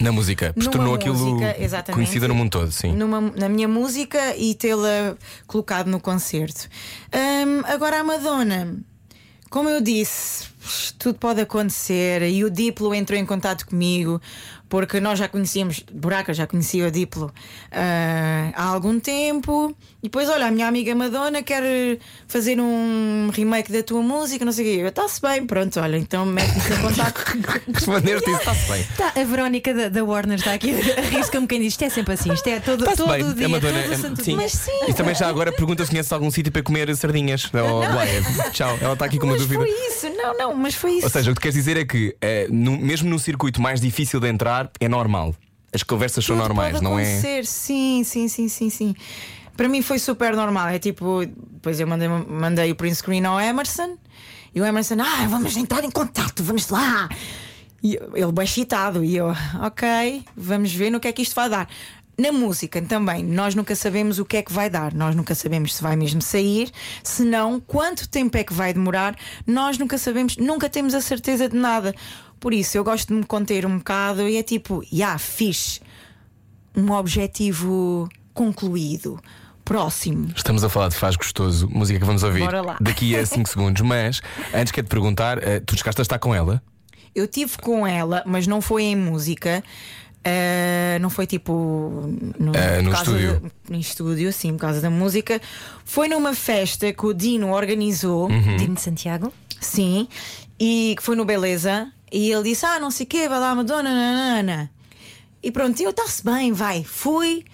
[0.00, 1.38] Na música, porque tornou aquilo
[1.92, 2.92] conhecida no mundo todo, sim.
[2.92, 6.68] numa- na minha música e tê-la colocado no concerto.
[7.14, 8.76] Hum, agora a Madonna,
[9.50, 10.46] como eu disse,
[10.98, 14.20] tudo pode acontecer e o Diplo entrou em contato comigo
[14.68, 17.32] porque nós já conhecíamos, Buraca já conhecia o Diplo
[17.72, 19.74] ah, há algum tempo.
[20.00, 24.52] E depois, olha, a minha amiga Madonna quer fazer um remake da tua música, não
[24.52, 24.82] sei o quê.
[24.84, 27.18] Eu, Está-se bem, pronto, olha, então mete-me em contato.
[27.74, 28.86] Responder-te isso, está-se bem.
[28.96, 31.90] Tá, a Verónica da, da Warner está aqui a rir como quem diz: isto é
[31.90, 33.46] sempre assim, isto é todo, todo bem, o dia.
[33.46, 33.82] a Madonna.
[33.82, 34.30] todo o é- santo sim.
[34.30, 34.36] dia.
[34.36, 34.70] Mas sim.
[34.86, 37.46] E também já agora pergunta se conheces algum sítio para comer sardinhas.
[37.46, 38.22] Oh, Blaia.
[38.52, 39.60] Tchau, ela está aqui com uma mas dúvida.
[39.60, 41.06] foi isso, não, não, mas foi isso.
[41.06, 43.80] Ou seja, o que tu queres dizer é que, eh, no- mesmo num circuito mais
[43.80, 45.34] difícil de entrar, é normal.
[45.74, 47.02] As conversas são Tudo normais, pode não é?
[47.02, 47.44] acontecer.
[47.44, 48.94] Sim, sim, sim, sim, sim.
[49.58, 50.68] Para mim foi super normal.
[50.68, 53.98] É tipo, depois eu mandei, mandei o print screen ao Emerson
[54.54, 57.08] e o Emerson, ah, vamos entrar em contato, vamos lá.
[57.82, 59.02] E ele bem excitado.
[59.04, 61.68] E eu, ok, vamos ver no que é que isto vai dar.
[62.16, 65.74] Na música também, nós nunca sabemos o que é que vai dar, nós nunca sabemos
[65.74, 66.68] se vai mesmo sair,
[67.02, 69.16] se não, quanto tempo é que vai demorar,
[69.46, 71.94] nós nunca sabemos, nunca temos a certeza de nada.
[72.40, 75.80] Por isso, eu gosto de me conter um bocado e é tipo, já, yeah, fixe,
[76.76, 79.20] um objetivo concluído.
[79.68, 80.28] Próximo.
[80.34, 82.76] Estamos a falar de Faz Gostoso, música que vamos ouvir Bora lá.
[82.80, 83.82] daqui a 5 segundos.
[83.82, 84.20] Mas
[84.54, 86.62] antes que te perguntar, eh, tu a estar com ela?
[87.14, 89.62] Eu tive com ela, mas não foi em música.
[90.18, 92.02] Uh, não foi tipo
[92.38, 93.40] no, Uh, no estúdio.
[93.66, 95.40] de- no estúdio, sim, por causa da música.
[95.84, 98.56] Foi numa festa que o Dino organizou, Uhum.
[98.56, 99.32] Dino de Santiago.
[99.60, 100.08] sim,
[100.58, 101.90] e que foi no Beleza.
[102.10, 104.70] E ele disse: Ah, não sei o quê, vai lá, Madonna, nanana.
[105.42, 106.82] E pronto, eu está-se bem, vai.
[106.84, 107.44] Fui,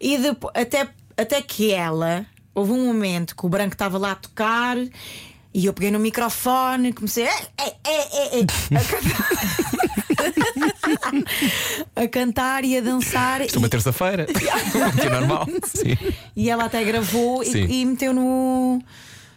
[0.00, 4.16] e depois, até, até que ela, houve um momento que o branco estava lá a
[4.16, 4.76] tocar.
[5.52, 8.08] E eu peguei no microfone, comecei "Eh, eh, eh,
[8.40, 9.28] eh, eh", a cantar.
[11.96, 13.40] a cantar e a dançar.
[13.40, 14.26] Isto é uma E- terça-feira.
[14.26, 14.36] que
[15.06, 15.46] é normal.
[15.64, 15.96] Sim.
[16.36, 18.80] e ela até gravou e, e meteu no,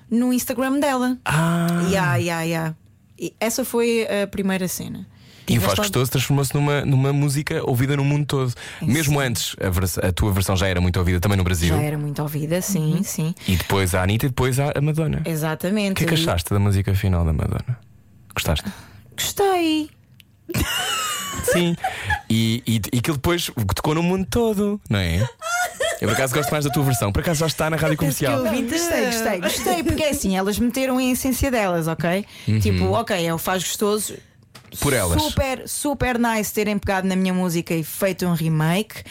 [0.10, 1.18] no Instagram dela.
[1.26, 1.68] Ah.
[1.90, 2.76] Yeah, yeah, yeah.
[3.20, 5.08] E essa foi a primeira cena.
[5.48, 8.54] E o Faz Gostoso transformou-se numa, numa música ouvida no mundo todo.
[8.82, 11.76] Mesmo antes, a, vers- a tua versão já era muito ouvida também no Brasil.
[11.76, 13.36] Já era muito ouvida, sim, sim.
[13.48, 15.22] E depois a Anitta e depois a Madonna.
[15.26, 15.92] Exatamente.
[15.92, 17.78] O que é que achaste da música final da Madonna?
[18.34, 18.66] Gostaste?
[19.18, 19.90] Gostei.
[21.52, 21.76] Sim.
[22.30, 25.18] E, e, e aquilo depois tocou no mundo todo, não é?
[26.00, 27.12] Eu por acaso gosto mais da tua versão.
[27.12, 28.44] Por acaso já está na rádio comercial.
[28.44, 32.26] Gostei, gostei, gostei, porque é assim, elas meteram a essência delas, ok?
[32.62, 34.16] Tipo, ok, é o faz gostoso.
[34.80, 35.22] Por elas.
[35.22, 39.04] Super, super nice terem pegado na minha música e feito um remake.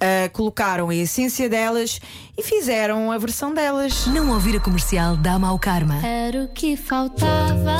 [0.00, 2.00] Ah, colocaram a essência delas
[2.36, 4.06] e fizeram a versão delas.
[4.06, 6.04] Não ouvir a comercial dá mau karma.
[6.06, 7.76] Era o que faltava.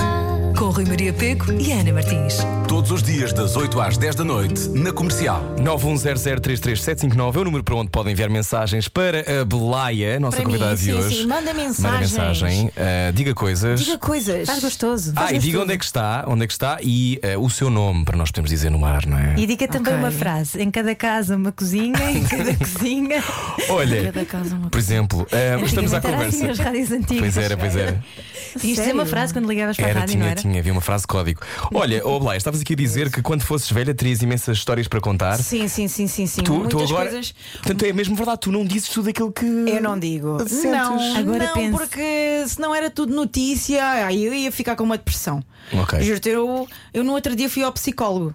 [0.57, 2.39] Com Rui Maria Peco e Ana Martins.
[2.67, 5.43] Todos os dias, das 8 às 10 da noite, na comercial.
[5.59, 10.53] 910033759 é o número para onde podem enviar mensagens para a Belaia, nossa Para mim,
[10.53, 11.17] convidada de sim, hoje.
[11.17, 13.81] sim, manda Manda mensagem, ah, diga coisas.
[13.81, 14.47] Diga coisas.
[14.47, 15.13] Faz gostoso.
[15.15, 17.69] Ah, e diga onde é que está, onde é que está e ah, o seu
[17.71, 19.35] nome para nós podermos dizer no ar, não é?
[19.37, 20.05] E diga também Ok.
[20.05, 23.23] uma frase: em cada casa uma cozinha, em cada cozinha.
[23.69, 26.51] Olha, Cada casa uma por exemplo, ah, estamos à assim, conversa.
[26.51, 27.21] as rádios antigas.
[27.21, 27.93] Pois era, pois era.
[27.93, 28.95] Tinhas de dizer Sério?
[28.95, 30.41] uma frase quando ligavas para a Era, rádio, não tinha, era?
[30.47, 31.41] Tinha, havia uma frase código.
[31.75, 35.01] Olha, oh Blay, estavas aqui a dizer que quando fosses velha terias imensas histórias para
[35.01, 35.37] contar.
[35.39, 36.43] Sim, sim, sim, sim, sim.
[36.43, 37.11] Tu, tu Muitas agora.
[37.11, 37.35] coisas.
[37.55, 39.45] Portanto, é mesmo verdade, tu não dizes tudo aquilo que.
[39.45, 40.39] Eu não digo.
[40.49, 40.65] Sentes.
[40.65, 41.79] Não, Agora não, penso.
[41.79, 45.43] porque senão era tudo notícia, aí eu ia ficar com uma depressão.
[45.73, 46.01] Ok.
[46.03, 48.35] Juro-te, eu, eu no outro dia fui ao psicólogo.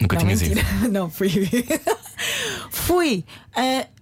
[0.00, 0.60] Nunca não, tinhas mentira.
[0.80, 0.88] ido.
[0.90, 1.30] Não, fui.
[2.70, 3.24] fui.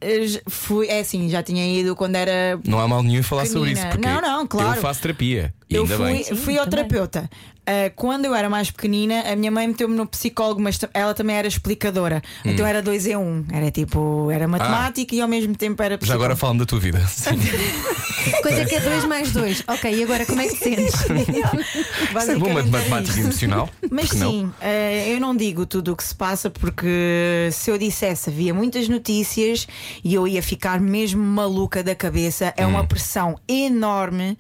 [0.03, 0.87] j- fui.
[0.87, 2.59] É assim, já tinha ido quando era.
[2.65, 4.77] Não há mal nenhum em falar sobre isso, porque Não, não, claro.
[4.77, 5.53] eu faço terapia.
[5.71, 6.25] E Eu fui, bem.
[6.25, 6.87] fui ao também.
[6.89, 7.31] terapeuta.
[7.67, 11.37] Ah, quando eu era mais pequenina, a minha mãe meteu-me no psicólogo, mas ela também
[11.37, 12.21] era explicadora.
[12.45, 12.51] Hum.
[12.51, 13.45] Então era dois em um.
[13.53, 16.25] Era tipo, era matemática e ao mesmo tempo era Já psicólogo.
[16.25, 17.01] agora fala-me da tua vida.
[17.07, 17.31] Sim.
[18.43, 19.65] Coisa que é 2 mais 2.
[19.69, 20.95] Ok, e agora como é que te sentes?
[21.01, 23.71] Isso é bom, Basicamente matemática emocional.
[23.91, 24.31] Mas porque não?
[24.31, 28.53] sim, eh, eu não digo tudo o que se passa porque se eu dissesse havia
[28.53, 29.67] muitas notícias
[30.05, 32.53] e eu ia ficar mesmo maluca da cabeça.
[32.57, 32.71] É Hum.
[32.71, 34.37] uma pressão enorme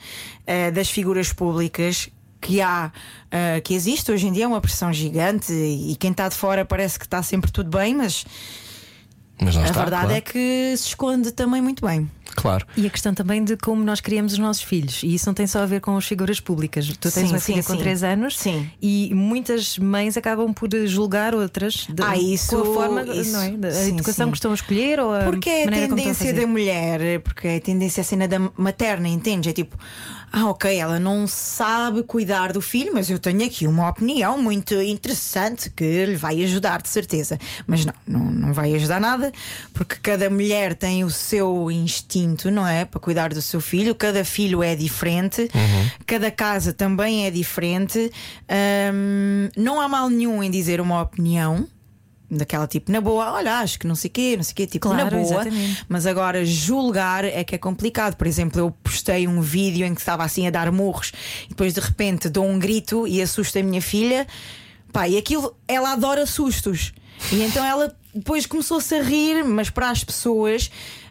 [0.50, 2.08] eh, das figuras públicas.
[2.42, 2.90] Que há,
[3.30, 6.64] eh, que existe hoje em dia, é uma pressão gigante e quem está de fora
[6.64, 8.24] parece que está sempre tudo bem, mas
[9.38, 10.16] Mas a está, verdade claro.
[10.16, 12.10] é que se esconde também muito bem.
[12.36, 12.66] Claro.
[12.76, 15.02] E a questão também de como nós criamos os nossos filhos.
[15.02, 16.86] E isso não tem só a ver com as figuras públicas.
[16.86, 17.78] Tu tens Sim, uma sim, filha com sim.
[17.78, 18.70] 3 anos Sim.
[18.80, 23.32] e muitas mães acabam por julgar outras de, Ah, isso- com a forma isso.
[23.32, 23.50] não é?
[23.52, 24.30] da Sim, educação sim.
[24.32, 27.60] que estão a escolher ou a Porque é a tendência da mulher, porque é a
[27.60, 29.48] tendência a cena da materna, entende?
[29.48, 29.76] É tipo,
[30.32, 34.74] ah, ok, ela não sabe cuidar do filho, mas eu tenho aqui uma opinião muito
[34.80, 37.38] interessante que lhe vai ajudar, de certeza.
[37.66, 39.32] Mas não, não, não vai ajudar nada,
[39.74, 42.19] porque cada mulher tem o seu instinto,
[42.50, 42.84] não é?
[42.84, 45.48] Para cuidar do seu filho, cada filho é diferente,
[46.06, 48.10] cada casa também é diferente.
[48.92, 51.66] Hum, não há mal nenhum em dizer uma opinião.
[52.32, 54.64] Daquela tipo, na boa, olha, acho que não sei o quê, não sei o quê,
[54.64, 55.20] tipo, Claro, na boa.
[55.20, 55.84] exatamente.
[55.88, 58.14] Mas agora julgar é que é complicado.
[58.14, 61.10] Por exemplo, eu postei um vídeo em que estava assim a dar murros
[61.46, 64.28] e depois de repente dou um grito e assusto a minha filha.
[64.92, 66.92] Pá, e aquilo, ela adora sustos.
[67.32, 70.70] E então ela depois começou-se a rir, mas para as pessoas.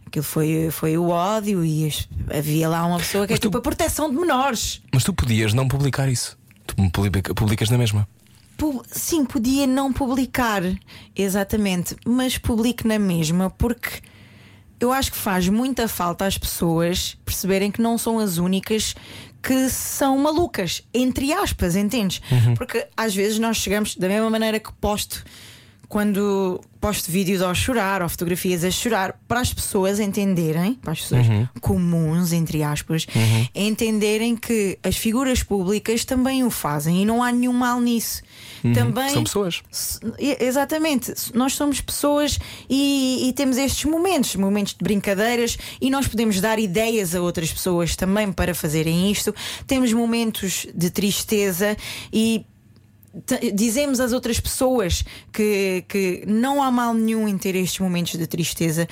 [0.09, 3.43] Aquilo foi, foi o ódio e as- havia lá uma pessoa que é Mas tu-
[3.47, 4.81] tipo a proteção de menores.
[4.91, 6.35] Mas tu podias não publicar isso.
[6.65, 8.07] Tu publica- publicas na mesma.
[8.57, 10.63] Pu- Sim, podia não publicar,
[11.15, 14.01] exatamente, mas publique na mesma, porque
[14.79, 18.95] eu acho que faz muita falta às pessoas perceberem que não são as únicas
[19.43, 22.21] que são malucas, entre aspas, entendes?
[22.57, 25.23] Porque às vezes nós chegamos, da mesma maneira que posto
[25.89, 31.02] quando posto vídeos ao chorar ou fotografias a chorar, para as pessoas entenderem, para as
[31.02, 31.25] pessoas
[31.60, 33.08] comuns, entre aspas,
[33.56, 38.21] entenderem que as figuras públicas também o fazem e não há nenhum mal nisso.
[38.73, 39.63] Também São pessoas.
[40.39, 42.38] Exatamente, nós somos pessoas
[42.69, 47.52] e, e temos estes momentos, momentos de brincadeiras, e nós podemos dar ideias a outras
[47.52, 49.34] pessoas também para fazerem isto.
[49.65, 51.75] Temos momentos de tristeza
[52.13, 52.45] e
[53.53, 58.27] dizemos às outras pessoas que, que não há mal nenhum em ter estes momentos de
[58.27, 58.87] tristeza,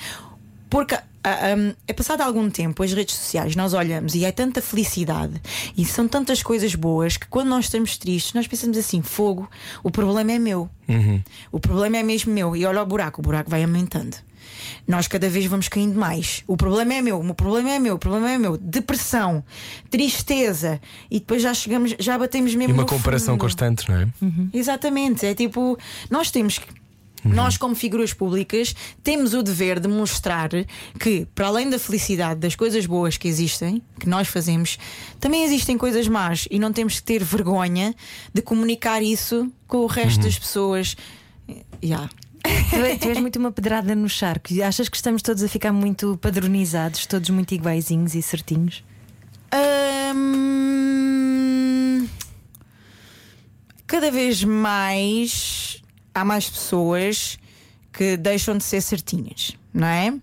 [0.68, 4.62] porque ah, hum, é passado algum tempo, as redes sociais, nós olhamos e é tanta
[4.62, 5.40] felicidade
[5.76, 9.48] e são tantas coisas boas que quando nós estamos tristes, nós pensamos assim: fogo,
[9.82, 10.70] o problema é meu.
[11.50, 12.54] O problema é mesmo meu.
[12.56, 14.16] E olha o buraco, o buraco vai aumentando.
[14.86, 16.42] Nós cada vez vamos caindo mais.
[16.46, 18.56] O problema é meu, o problema é meu, o problema é meu.
[18.56, 19.44] Depressão,
[19.90, 23.40] tristeza, e depois já chegamos, já batemos mesmo E uma comparação fundo.
[23.40, 24.08] constante, não é?
[24.52, 25.78] Exatamente, é tipo,
[26.10, 26.66] nós temos que.
[27.24, 30.50] Nós, como figuras públicas, temos o dever de mostrar
[31.00, 34.78] que, para além da felicidade, das coisas boas que existem, que nós fazemos,
[35.18, 37.92] também existem coisas más e não temos que ter vergonha
[38.32, 40.96] de comunicar isso com o resto das pessoas.
[41.82, 42.08] Yeah.
[42.70, 44.48] Tu, tu és muito uma pedrada no charco.
[44.62, 48.84] Achas que estamos todos a ficar muito padronizados, todos muito iguaizinhos e certinhos?
[50.14, 52.06] Hum,
[53.86, 55.82] cada vez mais
[56.14, 57.38] há mais pessoas
[57.92, 60.14] que deixam de ser certinhas, não é?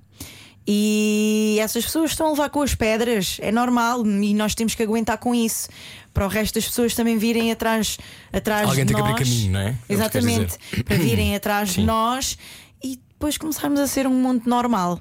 [0.68, 4.82] E essas pessoas estão a levar com as pedras, é normal e nós temos que
[4.82, 5.70] aguentar com isso.
[6.14, 7.98] Para o resto das pessoas também virem atrás,
[8.34, 9.12] atrás Alguém de tem que nós.
[9.12, 9.76] abrir caminho, não é?
[9.88, 10.58] É Exatamente.
[10.84, 11.86] Para virem atrás de Sim.
[11.86, 12.38] nós
[12.84, 15.00] e depois começarmos a ser um mundo normal.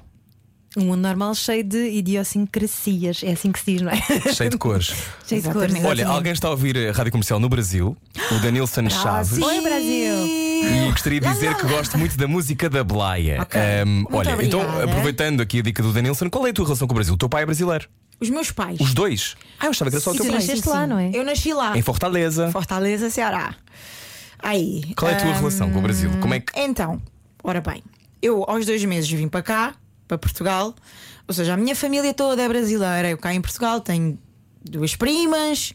[0.77, 3.23] Um mundo normal cheio de idiosincrasias.
[3.23, 4.01] É assim que se diz, não é?
[4.33, 4.87] Cheio de cores.
[5.25, 5.81] cheio de Exatamente.
[5.81, 5.85] cores.
[5.85, 7.95] Olha, alguém está a ouvir a rádio comercial no Brasil,
[8.31, 9.37] o Danilson Chaves.
[9.41, 10.27] Oi, Brasil!
[10.65, 13.41] E gostaria de dizer que gosto muito da música da Blaia.
[13.41, 13.61] Ok.
[13.85, 14.83] Muito olha, então obrigada.
[14.83, 17.13] aproveitando aqui a dica do Danilson, qual é a tua relação com o Brasil?
[17.13, 17.87] O teu pai é brasileiro?
[18.19, 18.79] Os meus pais.
[18.79, 19.35] Os dois?
[19.59, 20.39] Ah, eu achava que era só o teu tu pai.
[20.39, 21.11] nasceste lá, não é?
[21.13, 21.77] Eu nasci lá.
[21.77, 22.51] Em Fortaleza.
[22.51, 23.55] Fortaleza, Ceará.
[24.39, 24.93] Aí.
[24.95, 26.09] Qual é a tua relação com o Brasil?
[26.21, 26.57] Como é que.
[26.59, 27.01] Então,
[27.43, 27.83] ora bem,
[28.21, 29.75] eu aos dois meses vim para cá,
[30.07, 30.73] para Portugal.
[31.27, 33.09] Ou seja, a minha família toda é brasileira.
[33.09, 34.17] Eu cá em Portugal tenho
[34.63, 35.73] duas primas,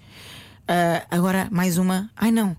[0.69, 2.11] ah, agora mais uma.
[2.17, 2.57] Ai não.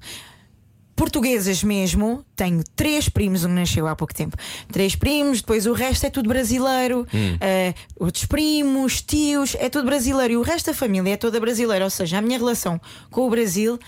[0.95, 4.37] Portuguesas mesmo, tenho três primos, um nasceu há pouco tempo.
[4.71, 7.07] Três primos, depois o resto é tudo brasileiro.
[7.39, 10.33] Ah, outros primos, tios, é tudo brasileiro.
[10.33, 11.85] E o resto da família é toda brasileira.
[11.85, 12.79] Ou seja, a minha relação
[13.09, 13.79] com o Brasil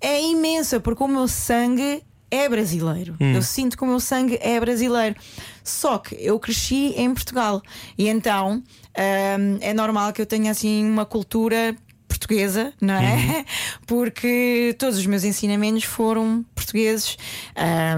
[0.00, 3.16] é imensa, porque o meu sangue é brasileiro.
[3.34, 5.16] Eu sinto que o meu sangue é brasileiro.
[5.64, 7.62] Só que eu cresci em Portugal.
[7.96, 11.76] E então hum, é normal que eu tenha assim uma cultura
[12.08, 13.44] portuguesa, não é?
[13.86, 17.16] Porque todos os meus ensinamentos foram portugueses.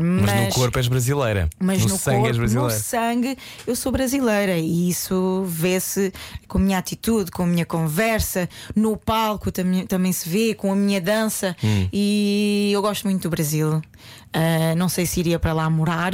[0.03, 1.49] hum, Mas, no corpo és brasileira.
[1.59, 2.79] mas no, no, sangue corpo, és no brasileira.
[2.83, 6.13] sangue eu sou brasileira e isso vê-se
[6.49, 10.73] com a minha atitude, com a minha conversa, no palco também, também se vê, com
[10.73, 11.89] a minha dança Hum.
[11.93, 13.81] e eu gosto muito do Brasil.
[14.33, 16.13] Ah, não sei se iria para lá morar,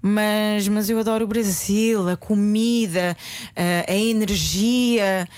[0.00, 3.16] mas, mas eu adoro o Brasil, a comida,
[3.56, 5.28] ah, a energia.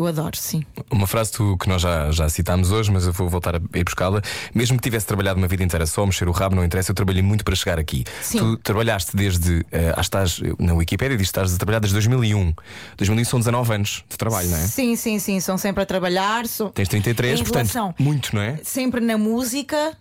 [0.00, 0.64] Eu adoro, sim.
[0.90, 3.84] Uma frase tu- que nós já, já citámos hoje, mas eu vou voltar a ir
[3.84, 4.22] buscá-la.
[4.54, 7.20] Mesmo que tivesse trabalhado uma vida inteira só mexer o rabo, não interessa, eu trabalhei
[7.22, 8.04] muito para chegar aqui.
[8.22, 8.38] Sim.
[8.38, 9.62] Tu trabalhaste desde.
[9.94, 12.54] ah, estás, na Wikipédia diz que estás a trabalhar desde 2001.
[12.96, 14.60] 2001 são 19 anos de trabalho, não é?
[14.62, 15.38] Sim, sim, sim.
[15.38, 16.46] São sempre a trabalhar.
[16.46, 16.70] Sou...
[16.70, 18.58] Tens 33, Em portanto, relação- muito, não é?
[18.64, 19.92] sempre na música.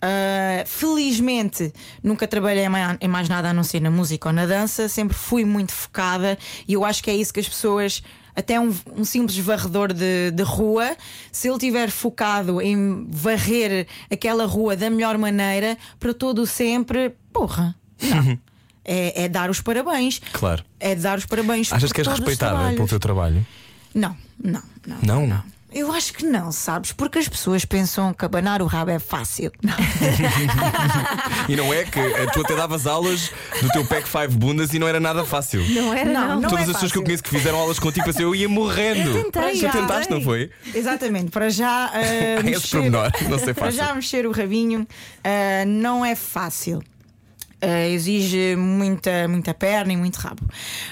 [0.00, 1.72] Uh, felizmente
[2.04, 2.64] nunca trabalhei
[3.00, 6.38] em mais nada a não ser na música ou na dança, sempre fui muito focada
[6.68, 8.00] e eu acho que é isso que as pessoas.
[8.38, 10.96] Até um, um simples varredor de, de rua,
[11.32, 17.74] se ele estiver focado em varrer aquela rua da melhor maneira, para todo sempre, porra,
[18.00, 18.38] não.
[18.86, 20.20] é, é dar os parabéns.
[20.32, 20.64] Claro.
[20.78, 21.72] É dar os parabéns.
[21.72, 22.76] Achas que és trabalhos.
[22.76, 23.44] pelo teu trabalho?
[23.92, 24.62] Não, não,
[25.02, 25.26] não.
[25.26, 25.44] Não?
[25.70, 26.92] Eu acho que não, sabes?
[26.92, 29.52] Porque as pessoas pensam que abanar o rabo é fácil.
[31.48, 32.00] E não é que
[32.32, 33.30] tu até davas aulas
[33.62, 35.64] do teu pack 5 bundas e não era nada fácil.
[35.70, 36.40] Não era, Não, não.
[36.42, 38.48] não Todas é as pessoas que eu conheço que fizeram aulas contigo, pensei, eu ia
[38.48, 39.10] morrendo.
[39.16, 39.70] Eu tentei, Tu já.
[39.70, 40.50] tentaste, não foi?
[40.74, 41.90] Exatamente, para já.
[41.90, 43.78] Uh, Esse pormenor, não sei Para fácil.
[43.78, 46.82] já mexer o rabinho uh, não é fácil.
[47.60, 50.42] Uh, exige muita, muita perna e muito rabo.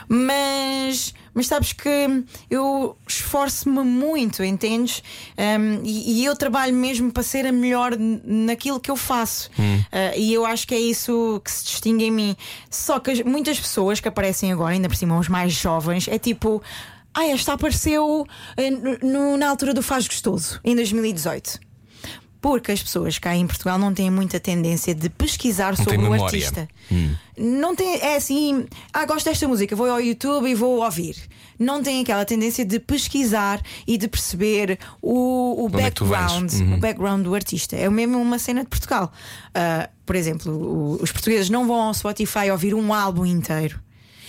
[0.09, 5.03] Mas, mas sabes que eu esforço-me muito, entendes?
[5.39, 9.49] Um, e, e eu trabalho mesmo para ser a melhor naquilo que eu faço.
[9.59, 9.79] Hum.
[9.79, 12.37] Uh, e eu acho que é isso que se distingue em mim.
[12.69, 16.19] Só que as- muitas pessoas que aparecem agora, ainda por cima os mais jovens, é
[16.19, 16.63] tipo.
[17.19, 18.27] Ah, esta apareceu
[18.59, 21.59] eh, no- na altura do Faz Gostoso, em 2018.
[22.47, 26.13] Porque as pessoas cá em Portugal não têm muita tendência de pesquisar Não sobre o
[26.25, 26.69] artista.
[27.37, 31.17] Não tem, é assim, ah, gosto desta música, vou ao YouTube e vou ouvir.
[31.59, 36.75] Não tem aquela tendência de pesquisar e de perceber o, o é background, Uhum.
[36.75, 37.75] o background do artista.
[37.75, 39.11] É mesmo uma cena de Portugal.
[39.53, 43.81] Ah, por exemplo, o- os portugueses não vão ao Spotify ouvir um álbum inteiro.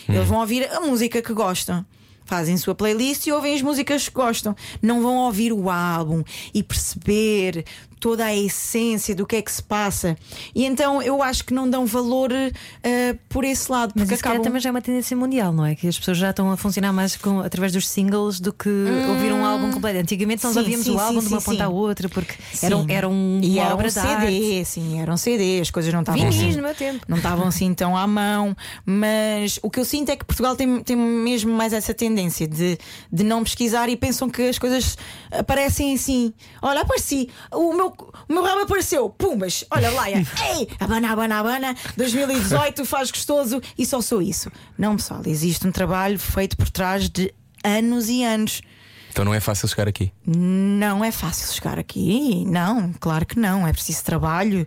[0.10, 1.86] Eles vão ouvir a música que gostam.
[2.26, 4.54] Fazem sua playlist e ouvem as músicas que gostam.
[4.82, 7.64] Não vão ouvir o álbum e perceber
[8.00, 10.18] toda a essência do que é que se passa.
[10.54, 13.94] E então eu acho que não dão valor ah, por esse lado.
[13.96, 14.42] Mas Porque isso acabam...
[14.42, 15.76] também já é uma tendência mundial, não é?
[15.76, 18.70] Que as pessoas já estão a funcionar mais com, através dos singles do que
[19.10, 20.00] ouvir um álbum completo.
[20.00, 22.76] Antigamente nós Sim, ouvíamos sim, o álbum sim, de uma ponta à outra, porque era,
[22.76, 22.86] Sim.
[22.90, 23.90] era um, e era um.
[23.90, 27.06] CD, sim, era um CD, as coisas não estavam assim, no meu tempo.
[27.08, 30.82] não estavam assim tão à mão, mas o que eu sinto é que Portugal tem,
[30.82, 32.78] tem mesmo mais essa tendência de,
[33.12, 34.98] de não pesquisar e pensam que as coisas
[35.32, 36.34] aparecem assim.
[36.62, 40.18] Olha, apareci, o meu, o meu rabo apareceu, pumbas, olha, Laia,
[40.56, 44.52] ei, abana, abana, abana, 2018 faz gostoso e só sou isso.
[44.78, 47.34] Não, pessoal, existe um trabalho feito por trás de
[47.64, 48.62] anos e anos.
[49.10, 50.12] Então não é fácil chegar aqui.
[50.26, 53.68] Não é fácil chegar aqui, não, claro que não.
[53.68, 54.66] É preciso trabalho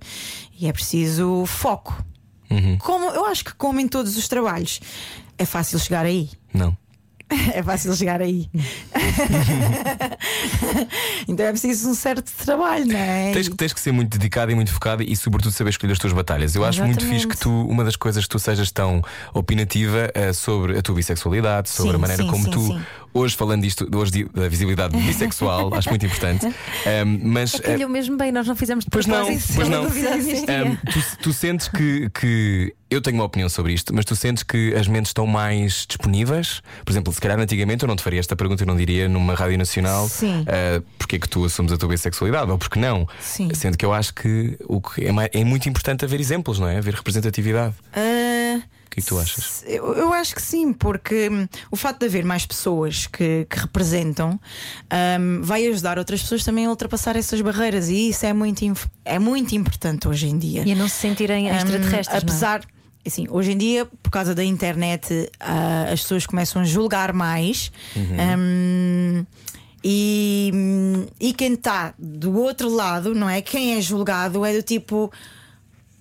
[0.58, 2.04] e é preciso foco.
[2.80, 4.80] Como eu acho que como em todos os trabalhos,
[5.38, 6.28] é fácil chegar aí.
[6.52, 6.76] Não.
[7.54, 8.48] É fácil chegar aí.
[11.28, 13.32] então é preciso um certo trabalho, não é?
[13.32, 15.98] Tens, que- tens que ser muito dedicada e muito focada e, sobretudo, saber escolher as
[15.98, 16.54] tuas batalhas.
[16.54, 17.22] Eu acho muito Exatamente.
[17.22, 19.02] fixe que tu, uma das coisas que tu sejas tão
[19.32, 22.80] opinativa eh, sobre a tua bissexualidade, sobre Sim, a maneira sim, como sim, tu, sim.
[23.12, 26.46] Hoje falando disto, hoje da visibilidade bissexual, acho muito importante.
[26.86, 27.54] Ahm, mas.
[27.54, 29.84] É calhou mesmo bem, nós não fizemos de Pois não, pois não.
[29.84, 32.74] Ahm, tu, tu sentes que, que.
[32.90, 36.60] Eu tenho uma opinião sobre isto, mas tu sentes que as mentes estão mais disponíveis?
[36.84, 39.32] Por exemplo, se calhar antigamente eu não te faria esta pergunta, eu não diria numa
[39.34, 40.44] rádio nacional Sim.
[40.48, 43.06] ah, porque é que tu assumes a tua bissexualidade ou porque não.
[43.20, 43.48] Sim.
[43.54, 46.66] Sendo que eu acho que o que é, mai- é muito importante haver exemplos, não
[46.66, 46.78] é?
[46.78, 47.74] Haver representatividade.
[47.94, 48.60] Ah,
[48.90, 49.62] O que é que tu achas?
[49.68, 53.56] Eu, eu acho que sim, porque hum, o facto de haver mais pessoas que, que
[53.60, 54.30] representam
[55.20, 58.64] hum, vai ajudar outras pessoas também a ultrapassar essas barreiras e isso é muito,
[59.04, 60.64] é muito importante hoje em dia.
[60.66, 62.08] E a não se sentirem Hum, extraterrestres.
[62.08, 62.18] não é?
[62.18, 62.62] apesar.
[63.06, 67.72] Assim, hoje em dia, por causa da internet, ah, as pessoas começam a julgar mais.
[67.96, 69.24] Hum,
[69.82, 70.52] e,
[71.18, 73.40] e quem está do outro lado, não é?
[73.40, 75.10] Quem é julgado é do tipo.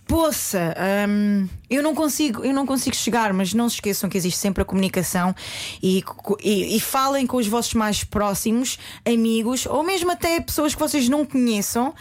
[0.10, 0.76] Poça,
[1.08, 4.64] hum, eu não consigo, eu não consigo chegar, mas não se esqueçam que existe sempre
[4.64, 5.36] a comunicação
[5.84, 6.04] e,
[6.44, 11.08] e, e falem com os vossos mais próximos, amigos, ou mesmo até pessoas que vocês
[11.08, 11.94] não conheçam.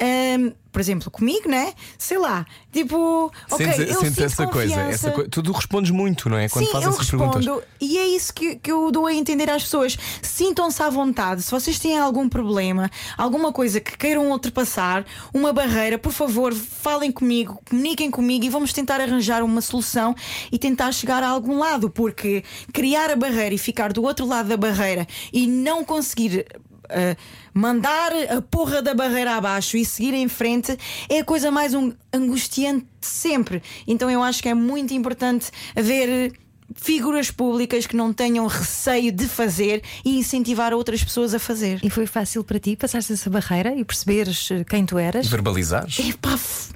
[0.00, 1.72] Hum, por exemplo, comigo, né?
[1.96, 6.28] Sei lá, tipo, ok, sentes eu sentes sinto essa coisa, essa coi- Tu respondes muito,
[6.28, 6.50] não é?
[6.50, 7.64] Quando Sim, fazem eu essas respondo perguntas.
[7.80, 9.96] e é isso que, que eu dou a entender às pessoas.
[10.20, 11.40] Sintam-se à vontade.
[11.40, 17.10] Se vocês têm algum problema, alguma coisa que queiram ultrapassar, uma barreira, por favor, falem
[17.10, 20.14] comigo, comuniquem comigo e vamos tentar arranjar uma solução
[20.52, 24.50] e tentar chegar a algum lado, porque criar a barreira e ficar do outro lado
[24.50, 26.44] da barreira e não conseguir.
[26.90, 27.16] Uh,
[27.54, 30.76] mandar a porra da barreira abaixo e seguir em frente
[31.08, 33.62] é a coisa mais um- angustiante de sempre.
[33.86, 36.32] Então eu acho que é muito importante haver
[36.74, 41.78] figuras públicas que não tenham receio de fazer e incentivar outras pessoas a fazer.
[41.82, 45.28] E foi fácil para ti passares essa barreira e perceberes eh, quem tu eras?
[45.28, 45.98] Verbalizares?
[46.00, 46.72] Epá, f-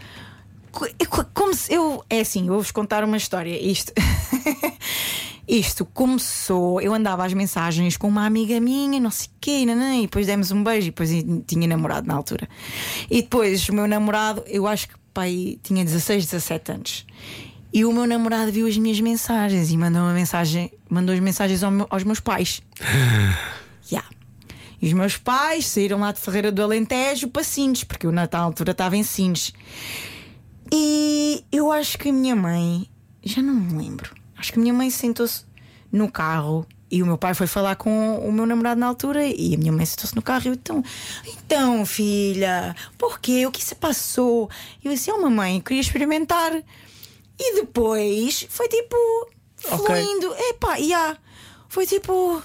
[0.71, 2.05] co- é co- como se eu.
[2.09, 3.61] É assim, eu vou-vos contar uma história.
[3.61, 3.93] Isto.
[5.53, 9.97] Isto começou, eu andava às mensagens com uma amiga minha, não sei o quê, nanã,
[9.97, 11.11] e depois demos um beijo, e depois
[11.45, 12.49] tinha namorado na altura.
[13.11, 17.07] E depois o meu namorado, eu acho que pai tinha 16, 17 anos.
[17.73, 21.65] E o meu namorado viu as minhas mensagens e mandou uma mensagem, mandou as mensagens
[21.65, 22.63] ao meu- aos meus pais.
[23.91, 24.09] Yeah.
[24.81, 28.29] E os meus pais saíram lá de Ferreira do Alentejo para Sines, porque eu na
[28.29, 29.53] tal altura estava em Sines.
[30.73, 32.87] E eu acho que a minha mãe,
[33.25, 35.45] já não me lembro, acho que a minha mãe sentou-se
[35.93, 39.55] no carro e o meu pai foi falar com o meu namorado na altura e
[39.55, 40.83] a minha mãe sentou-se no carro e eu então,
[41.27, 43.47] então filha, porquê?
[43.47, 44.51] O que se passou?
[44.83, 46.53] E eu disse, oh mamãe, queria experimentar.
[47.39, 48.97] E depois foi tipo,
[49.57, 51.17] fluindo, epá, e há,
[51.69, 52.43] foi tipo,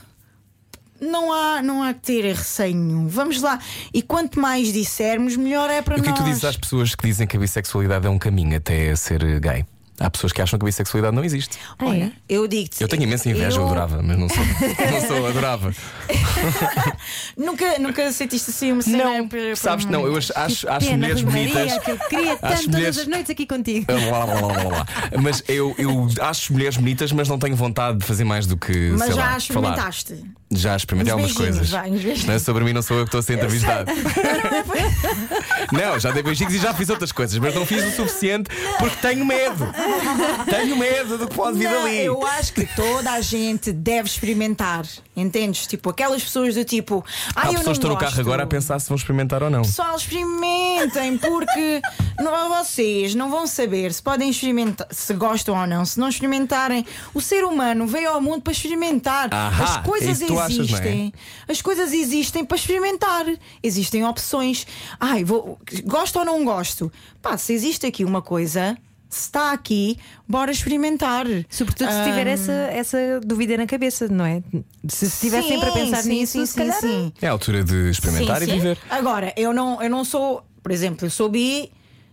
[1.01, 3.07] não há, não há que ter receio nenhum.
[3.07, 3.59] Vamos lá.
[3.93, 6.19] E quanto mais dissermos, melhor é para E o que é nós.
[6.19, 9.39] que tu dizes às pessoas que dizem que a bissexualidade é um caminho até ser
[9.39, 9.65] gay?
[9.99, 11.57] Há pessoas que acham que a bissexualidade não existe.
[11.79, 11.87] Ah, é?
[11.87, 12.81] Olha, eu digo-te.
[12.81, 14.43] Eu tenho imensa inveja, eu, eu adorava, mas não sou.
[14.91, 15.73] não sou, adorava.
[17.37, 20.69] Nunca, nunca sentiste assim uma cena Não, por- por sabes, uma- não, eu acho, acho,
[20.69, 21.79] acho Pena, mulheres Maria, bonitas.
[21.83, 23.85] que eu queria tanto Acho todas mulheres- as noites aqui contigo.
[23.91, 24.85] Lá, lá, lá, lá, lá.
[25.21, 28.89] Mas eu, eu acho mulheres bonitas, mas não tenho vontade de fazer mais do que.
[28.91, 29.37] Mas sei já lá, falar.
[29.37, 30.23] experimentaste.
[30.51, 31.69] Já experimentei algumas coisas.
[31.69, 31.89] vai.
[31.89, 33.91] Não é sobre mim, não sou eu que estou a ser entrevistado.
[35.71, 38.95] não, já dei beijinhos e já fiz outras coisas, mas não fiz o suficiente porque
[39.01, 39.65] tenho medo.
[40.49, 42.05] Tenho medo do que pode vir Não, dali.
[42.05, 44.85] Eu acho que toda a gente deve experimentar.
[45.15, 45.65] Entendes?
[45.67, 47.03] Tipo, aquelas pessoas do tipo.
[47.35, 49.41] Há Ah, eu pessoas que estão no gosto." carro agora a pensar se vão experimentar
[49.43, 49.61] ou não.
[49.61, 51.81] Pessoal, experimentem, porque
[52.19, 55.85] não, vocês não vão saber se podem experimentar, se gostam ou não.
[55.85, 59.33] Se não experimentarem, o ser humano veio ao mundo para experimentar.
[59.33, 60.45] Ahá, As coisas é achas, não é?
[60.47, 61.13] existem.
[61.47, 63.25] As coisas existem para experimentar.
[63.63, 64.67] Existem opções.
[64.99, 66.91] Ai, vou, gosto ou não gosto?
[67.21, 68.77] Pá, se existe aqui uma coisa,
[69.09, 69.97] está aqui,
[70.27, 71.25] bora experimentar.
[71.49, 74.41] Sobretudo se tiver essa, essa dúvida na cabeça, não é?
[74.87, 76.79] Se estiver Sim, sempre a pensar sim, nisso, sim, se sim, calhar.
[76.81, 77.13] sim.
[77.21, 78.53] É a altura de experimentar Sim, e sim.
[78.55, 78.77] viver.
[78.89, 81.71] Agora, eu não, eu não sou, por exemplo, eu sou bi,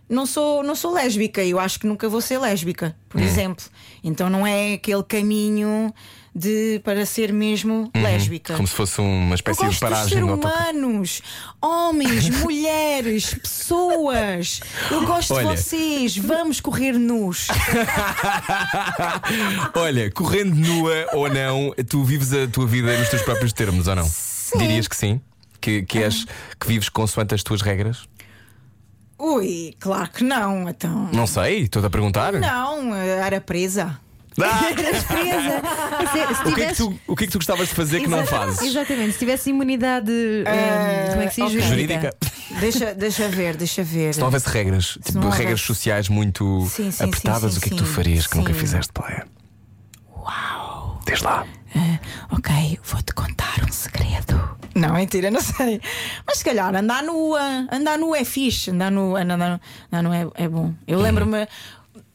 [0.09, 3.23] não sou, não sou lésbica, eu acho que nunca vou ser lésbica, por Hum.
[3.23, 3.65] exemplo.
[4.03, 5.93] Então não é aquele caminho
[6.35, 8.53] de para ser mesmo lésbica.
[8.53, 8.57] Uhum.
[8.57, 11.21] Como se fosse uma espécie de paragem ser humanos,
[11.61, 14.59] homens, mulheres, pessoas.
[14.89, 15.49] Eu gosto Olha.
[15.49, 16.17] de vocês.
[16.17, 17.47] Vamos correr nus.
[19.75, 23.95] Olha, correndo nua ou não, tu vives a tua vida nos teus próprios termos ou
[23.95, 24.09] não?
[24.57, 25.21] Dirias que sim?
[25.61, 26.25] Que, que, és,
[26.59, 28.07] que vives consoante as tuas regras?
[29.17, 30.67] Ui, claro que não.
[30.67, 31.09] Então.
[31.13, 32.33] Não sei, estou-te a perguntar.
[32.33, 33.99] Não, era presa.
[34.41, 35.61] Ah, Eras presa.
[36.11, 37.75] Se, se o, que é que tivesse- tu, o que é que tu gostavas de
[37.75, 38.61] fazer que não fazes?
[38.61, 40.11] Exatamente, se tivesse imunidade.
[40.45, 41.51] eh, como é que se diz?
[41.55, 41.61] ok.
[41.61, 42.15] Jurídica?
[42.59, 44.13] Deixa, deixa ver, deixa ver.
[44.13, 47.61] Se não houvesse regras, tipo, não regras houvesse- sociais muito Sim, sim, apertadas, sim, o
[47.61, 48.59] que é que sim, tu farias que nunca sim.
[48.59, 49.25] fizeste, Playa?
[50.15, 50.99] Uau!
[51.05, 51.45] Diz lá.
[52.31, 54.57] Ok, vou-te contar um segredo.
[54.75, 55.81] Não, mentira, não sei.
[56.25, 57.41] Mas se calhar andar nua.
[57.71, 58.71] Andar nua é fixe.
[58.71, 59.61] Andar nua, andar, andar,
[59.91, 60.73] andar nua é, é bom.
[60.87, 61.47] Eu lembro-me.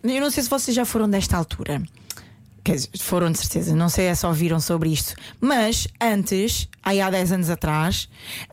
[0.02, 1.82] Eu não sei se vocês já foram desta altura.
[2.68, 5.14] Quer dizer, foram de certeza, não sei é se ouviram sobre isto.
[5.40, 8.10] Mas antes, aí há 10 anos atrás,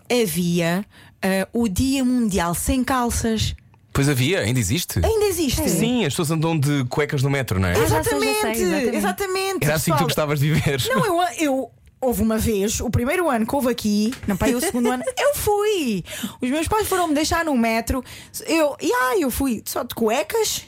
[0.09, 0.85] havia
[1.21, 3.53] ah, o Dia Mundial sem calças.
[3.91, 5.01] Pois havia, ainda existe?
[5.03, 5.69] Ainda existe?
[5.69, 7.75] Sim, as pessoas andam de cuecas no metro, não é?
[7.75, 8.95] sei, Exatamente, exatamente.
[8.95, 9.65] exatamente.
[9.65, 10.81] Era assim que tu gostavas de viver.
[10.87, 14.61] Não, eu, eu houve uma vez, o primeiro ano que houve aqui, não pai, o
[14.61, 16.05] segundo ano, eu fui.
[16.41, 18.01] Os meus pais foram me deixar no metro.
[18.47, 20.65] Eu, e ai, eu fui só de cuecas.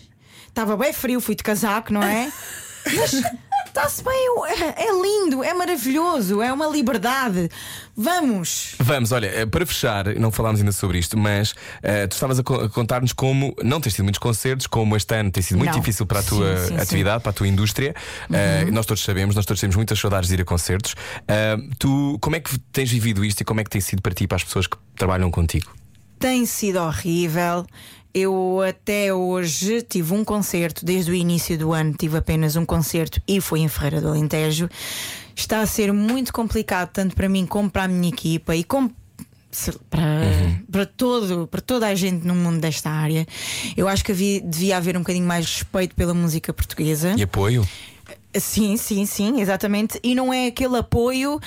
[0.49, 2.29] Estava bem frio, fui de casaco, não é?
[2.95, 3.13] Mas
[3.67, 4.13] está-se bem,
[4.75, 7.49] é, lindo, é maravilhoso, é uma liberdade.
[7.95, 8.75] Vamos!
[8.79, 12.43] Vamos, olha, eh, para fechar, não falámos ainda sobre isto, mas eh, tu estavas a,
[12.43, 15.71] co- a contar-nos como não tens tido muitos concertos, como este ano tem sido muito
[15.71, 15.79] Não.
[15.79, 16.77] difícil para a Sim, tua sim, sim.
[16.81, 17.93] atividade, para a tua indústria.
[18.31, 20.95] Eh, nós todos sabemos, nós todos temos muitas saudades de ir a concertos.
[21.27, 24.13] Eh, tu, como é que tens vivido isto e como é que tem sido para
[24.13, 25.71] ti e para as pessoas que trabalham contigo?
[26.19, 27.65] Tem sido horrível.
[28.13, 33.21] Eu até hoje tive um concerto, desde o início do ano tive apenas um concerto
[33.27, 34.67] e foi em Ferreira do Alentejo.
[35.35, 38.91] Está a ser muito complicado, tanto para mim como para a minha equipa e como
[39.89, 40.03] para,
[40.71, 43.27] para, todo, para toda a gente no mundo desta área.
[43.75, 47.13] Eu acho que havia- devia haver um bocadinho mais respeito pela música portuguesa.
[47.15, 47.67] E apoio?
[48.35, 49.99] Sim, sim, sim, exatamente.
[50.03, 51.39] E não é aquele apoio.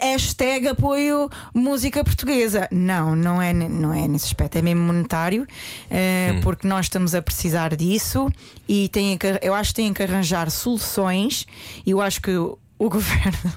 [0.00, 2.66] Hashtag apoio música portuguesa.
[2.70, 5.46] Não, não é, não é nesse aspecto, é mesmo monetário,
[5.90, 8.30] eh, porque nós estamos a precisar disso
[8.66, 11.46] e que, eu acho que têm que arranjar soluções.
[11.84, 13.52] E eu acho que o, o governo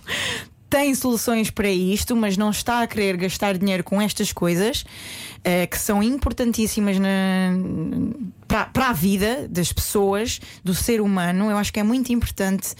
[0.69, 4.85] tem soluções para isto, mas não está a querer gastar dinheiro com estas coisas
[5.47, 7.53] eh, que são importantíssimas na,
[8.45, 11.49] para, para a vida das pessoas, do ser humano.
[11.49, 12.75] Eu acho que é muito importante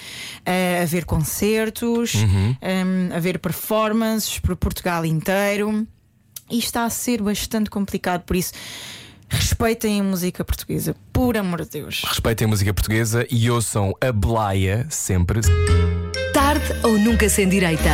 [0.45, 2.13] eh, haver concertos,
[2.61, 5.88] em, haver performances por Portugal inteiro.
[6.51, 8.51] E está a ser bastante complicado, por isso.
[9.30, 12.01] Respeitem a música portuguesa, por amor de Deus.
[12.05, 15.39] Respeitem a música portuguesa e ouçam a Blaia sempre.
[16.34, 17.91] Tarde ou nunca sem direita.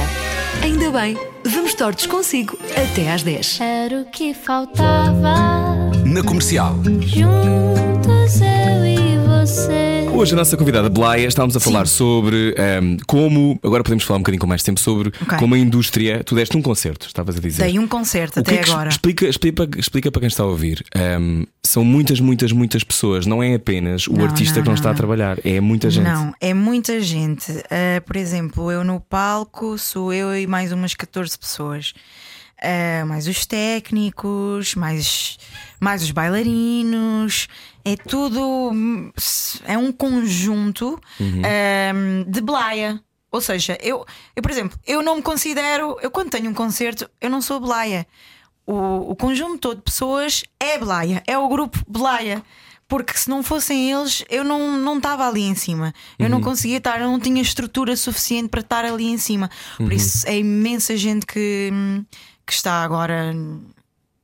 [0.63, 1.15] Ainda bem,
[1.73, 3.59] vamos tortos consigo até às 10.
[3.59, 5.33] Era o que faltava.
[6.13, 6.75] Na comercial.
[7.01, 10.07] Juntos eu e você.
[10.13, 13.59] Hoje a nossa convidada Blaia estávamos a falar sobre ehm, como.
[13.63, 15.37] Agora podemos falar um bocadinho com mais tempo sobre Ok.
[15.39, 16.23] como a indústria.
[16.23, 17.63] Tu deste um concerto, estavas a dizer.
[17.63, 18.89] Dei um concerto O que até é que- agora.
[18.89, 20.83] Explica, explica, explica para quem está a ouvir.
[20.95, 23.25] Ehm, são muitas, muitas, muitas pessoas.
[23.25, 24.97] Não é apenas o Não, artista não, que não não, está a não.
[24.97, 26.05] trabalhar, é muita gente.
[26.05, 27.51] Não, é muita gente.
[27.51, 31.93] Uh, por exemplo, eu no palco sou eu e mais umas 14 pessoas.
[32.61, 35.37] Uh, mais os técnicos, mais
[35.79, 37.47] mais os bailarinos,
[37.83, 38.69] é tudo.
[38.71, 39.11] hum,
[39.65, 43.01] É um conjunto hum, de blaia.
[43.31, 45.97] Ou seja, eu, eu, por exemplo, eu não me considero.
[46.01, 48.05] Eu, quando tenho um concerto, eu não sou blaia.
[48.65, 52.41] O, o conjunto todo de pessoas é blaia, é o grupo blaia.
[52.87, 55.93] Porque se não fossem eles, eu não não estava ali em cima.
[56.19, 59.49] Eu não conseguia estar, eu não tinha estrutura suficiente para estar ali em cima.
[59.77, 62.05] Por isso é imensa gente que, hum,
[62.45, 63.33] que está agora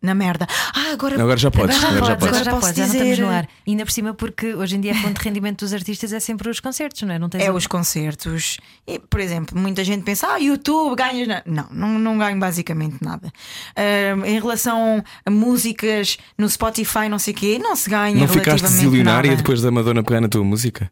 [0.01, 0.47] na merda.
[0.73, 2.87] Ah, agora, Agora já podes, Agora já agora já podes, agora já podes, já não
[2.93, 3.49] estamos dizer- no ar.
[3.67, 6.21] E ainda por cima, porque hoje em dia a fonte de rendimento dos artistas é
[6.21, 7.19] sempre os concertos, não é?
[7.19, 8.57] Não tens É os concertos.
[8.87, 11.27] E, por exemplo, muita gente pensa, ah, YouTube, ganhas.
[11.27, 11.43] na-".
[11.45, 13.29] Não, não, não ganho basicamente nada.
[13.75, 18.15] Ah, em relação a músicas no Spotify, não sei o quê, não se ganha.
[18.15, 18.63] Não ficaste
[19.03, 19.35] nada.
[19.35, 20.89] depois da Madonna pegar na tua música?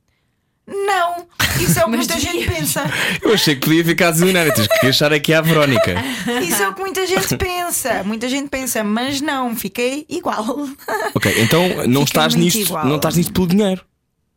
[0.68, 1.26] Não,
[1.61, 2.84] isso é o que muita gente pensa.
[3.22, 4.53] Eu achei que podia ficar desilionária.
[4.53, 5.95] Tens que achar aqui à Verónica.
[6.43, 8.03] Isso é o que muita gente pensa.
[8.03, 10.68] Muita gente pensa, mas não, fiquei igual.
[11.15, 12.86] Ok, então não Fica estás muito nisto, igual.
[12.86, 13.82] não estás nisto pelo dinheiro.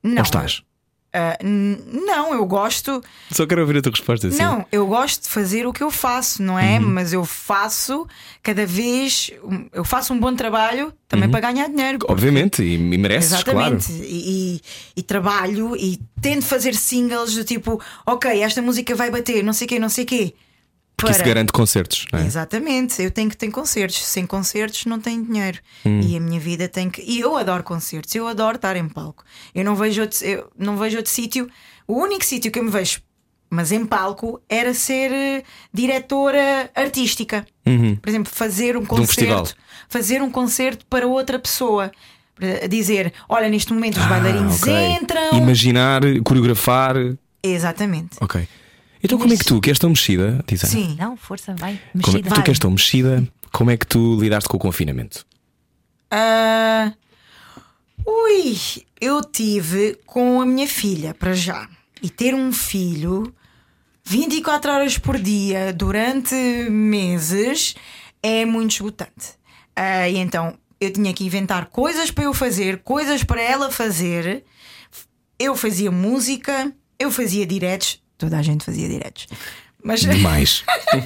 [0.02, 0.16] Não.
[0.18, 0.62] Ou estás?
[1.42, 3.02] N- não, eu gosto.
[3.30, 4.30] Só quero ouvir a tua resposta.
[4.30, 4.38] Sim.
[4.42, 6.78] Não, eu gosto de fazer o que eu faço, não é?
[6.78, 8.06] Mas eu faço
[8.42, 9.30] cada vez.
[9.72, 11.98] Eu faço um bom trabalho também para ganhar dinheiro.
[11.98, 13.86] porque- Obviamente, e, e mereces, Exatamente.
[13.88, 14.04] claro.
[14.04, 14.60] E, e-
[14.96, 19.64] e trabalho e tento fazer singles do tipo, ok, esta música vai bater, não sei
[19.66, 20.34] o quê, não sei o quê.
[21.00, 22.26] Porque isso Para- garante concertos, não é?
[22.26, 24.04] Exatamente, eu tenho que ter concertos.
[24.04, 25.58] Sem concertos não tenho dinheiro.
[25.84, 26.00] Hum.
[26.02, 27.02] E a minha vida tem que.
[27.02, 29.24] E eu adoro concertos, eu adoro estar em palco.
[29.54, 31.48] Eu não vejo outro, eu não vejo outro sítio.
[31.86, 33.00] O único sítio que eu me vejo,
[33.48, 35.42] mas em palco, era ser eh,
[35.72, 37.46] diretora artística.
[38.00, 38.86] Por exemplo, fazer um Uhum.
[38.86, 39.54] concerto.
[39.88, 41.90] fazer um concerto para outra pessoa.
[42.34, 44.72] Para Dizer, olha, neste momento os Ah, bailarinos ok.
[45.02, 45.32] entram.
[45.38, 46.94] Imaginar, coreografar.
[47.42, 48.16] Exatamente.
[48.20, 48.46] Ok.
[49.02, 50.66] Então, como é que tu, que és tão mexida, Tisa?
[50.66, 50.96] Sim.
[50.98, 51.80] Não, força, vai.
[52.02, 52.34] Como, Mexida.
[52.34, 55.24] tu que és tão mexida, como é que tu lidaste com o confinamento?
[56.10, 56.92] Ah,
[58.06, 58.56] ui,
[59.00, 61.68] eu tive com a minha filha para já.
[62.02, 63.34] E ter um filho
[64.04, 66.34] 24 horas por dia durante
[66.70, 67.74] meses
[68.22, 69.38] é muito esgotante.
[69.74, 74.44] Ah, e então eu tinha que inventar coisas para eu fazer, coisas para ela fazer.
[75.38, 79.26] Eu fazia música, eu fazia diretos, toda a gente fazia diretos.
[79.82, 80.62] Mas Demais.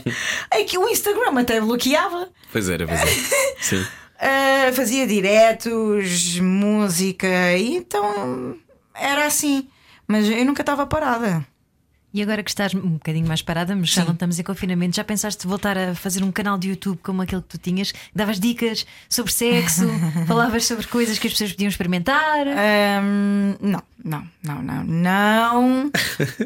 [0.50, 2.28] é que o Instagram até bloqueava.
[2.52, 3.10] pois era, pois era.
[3.62, 3.80] Sim.
[3.80, 8.56] Uh, fazia diretos, música, e então
[8.94, 9.68] era assim.
[10.06, 11.46] Mas eu nunca estava parada.
[12.14, 15.02] E agora que estás um bocadinho mais parada, mas já não estamos em confinamento, já
[15.02, 17.92] pensaste voltar a fazer um canal de YouTube como aquele que tu tinhas?
[18.14, 19.82] Davas dicas sobre sexo,
[20.28, 22.46] falavas sobre coisas que as pessoas podiam experimentar.
[22.46, 25.90] Ahm, não, não, não, não, não.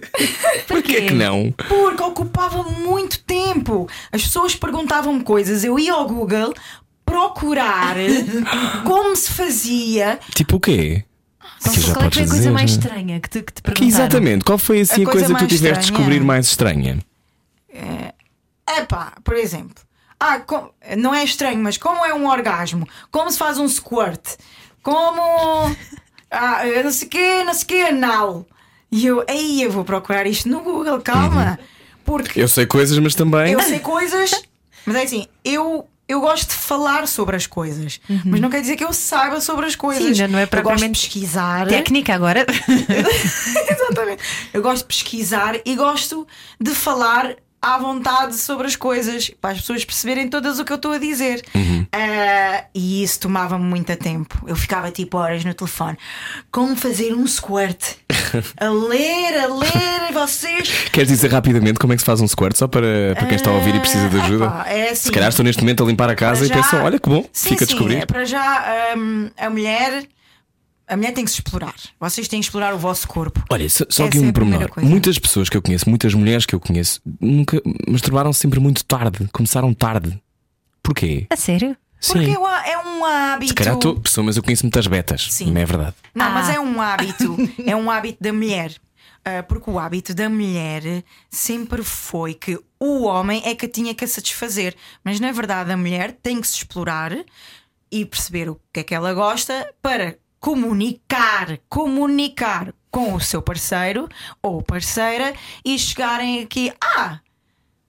[0.67, 1.53] Porquê que não?
[1.53, 3.87] Porque ocupava muito tempo.
[4.11, 6.55] As pessoas perguntavam-me coisas, eu ia ao Google
[7.05, 7.95] procurar
[8.87, 10.19] como se fazia.
[10.35, 11.05] Tipo o quê?
[11.61, 13.89] Então, qual é que foi a coisa mais estranha que te, que te perguntaram?
[13.89, 16.99] exatamente, qual foi assim a, coisa, coisa que tu tiveste de descobrir mais estranha?
[18.79, 19.83] Epá, por exemplo,
[20.21, 22.87] ah, com- não é estranho, mas como é um orgasmo?
[23.11, 24.37] Como se faz um squirt?
[24.83, 25.75] Como.
[26.31, 28.47] Ah, não sei o quê, não sei o quê, anal.
[28.93, 31.59] E eu, aí eu vou procurar isto no Google, calma.
[32.05, 33.51] Porque Eu sei coisas, mas também.
[33.55, 34.31] eu sei coisas,
[34.85, 35.89] mas é assim, eu.
[36.09, 39.67] Eu gosto de falar sobre as coisas, mas não quer dizer que eu saiba sobre
[39.67, 40.03] as coisas.
[40.03, 41.69] Sim, já não é Eu gosto de propriamente pesquisar.
[41.69, 42.47] Técnica agora.
[43.71, 44.23] Exatamente.
[44.55, 46.27] Eu gosto de pesquisar e gosto
[46.59, 50.77] de falar à vontade sobre as coisas para as pessoas perceberem todas o que eu
[50.77, 51.45] estou a dizer.
[51.93, 54.39] Ah, e isso tomava-me muito tempo.
[54.47, 55.97] Eu ficava tipo horas no telefone.
[56.51, 57.97] Como fazer um squirt?
[58.59, 60.69] a ler, a ler, vocês.
[60.93, 63.51] Queres dizer rapidamente como é que se faz um squirt só para, para quem está
[63.51, 64.45] a ouvir e precisa de Ah, ajuda?
[64.47, 65.03] epá, é assim.
[65.05, 67.09] Se calhar estou neste momento a limpar a casa Para e já- pensam: olha que
[67.09, 67.97] bom, Sim, fica a descobrir.
[67.97, 70.05] é para já hum, a mulher.
[70.89, 71.75] A mulher tem que se explorar.
[72.01, 73.45] Vocês têm que explorar o vosso corpo.
[73.51, 74.91] Olha, só, só aqui é um primeira pormenor.
[74.91, 79.29] Muitas pessoas que eu conheço, muitas mulheres que eu conheço, nunca masturbaram sempre muito tarde.
[79.33, 80.21] Começaram tarde.
[80.83, 81.27] Porquê?
[81.31, 81.77] A sério?
[82.01, 82.33] Porque Sim.
[82.33, 83.49] é um é um hábito.
[83.49, 85.29] Se calhar estou pessoa, mas eu conheço muitas betas.
[85.31, 85.53] Sim.
[85.53, 85.95] Não é verdade?
[86.15, 86.31] Não, Ah.
[86.31, 87.37] mas é um hábito.
[87.67, 88.75] é um hábito da mulher.
[89.25, 94.05] Ah, porque o hábito da mulher sempre foi que o homem é que tinha que
[94.05, 94.75] a satisfazer.
[95.05, 97.13] Mas na verdade a mulher tem que se explorar
[97.91, 104.09] e perceber o que é que ela gosta para comunicar, comunicar com o seu parceiro
[104.43, 105.35] ou parceira
[105.65, 107.21] e chegarem aqui, ah,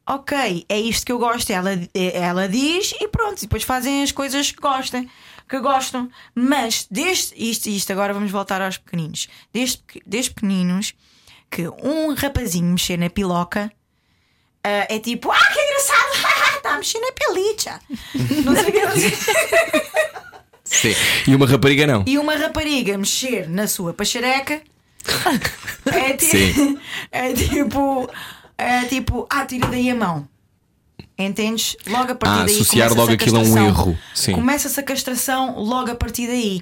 [0.07, 4.51] ok, é isto que eu gosto, ela, ela diz e pronto, depois fazem as coisas
[4.51, 5.09] que gostem,
[5.47, 6.09] que gostam.
[6.33, 9.27] Mas desde isto, isto agora vamos voltar aos pequeninos.
[9.53, 10.93] Desde, desde pequeninos
[11.49, 13.71] que um rapazinho mexer na piloca
[14.63, 17.79] ah, é tipo, ah, que engraçado, está a mexer na pelicha.
[18.43, 20.19] Não sei o que.
[20.69, 20.93] Sim.
[21.27, 22.03] E uma rapariga não.
[22.05, 24.61] e uma rapariga mexer na sua pachareca
[25.85, 26.77] é, ti- Sim.
[27.11, 28.09] é tipo.
[28.57, 30.27] É tipo, ah, tira daí a mão.
[31.17, 31.75] Entendes?
[31.87, 32.55] Logo a partir Ah, daí.
[32.55, 33.97] associar logo aquilo a um erro.
[34.33, 36.61] Começa-se a castração logo a partir daí.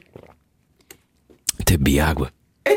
[1.60, 2.32] Até bebi água.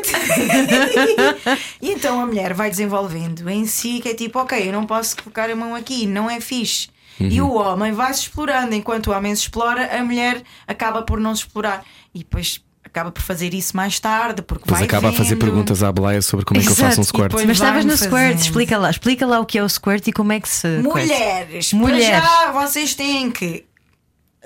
[1.81, 5.15] E então a mulher vai desenvolvendo em si que é tipo, ok, eu não posso
[5.17, 6.89] colocar a mão aqui, não é fixe.
[7.19, 7.49] E Uhum.
[7.49, 11.35] o homem vai se explorando, enquanto o homem se explora, a mulher acaba por não
[11.35, 11.83] se explorar.
[12.13, 15.39] E depois acaba por fazer isso mais tarde, porque Depois vai acaba a fazer vendo.
[15.45, 17.31] perguntas à Blaia sobre como é que eu Exato, faço um e squirt.
[17.33, 20.31] Mas estavas no squirt, explica lá, explica lá o que é o squirt e como
[20.33, 20.67] é que se.
[20.79, 22.07] Mulheres, Mulheres.
[22.09, 23.65] para já vocês têm que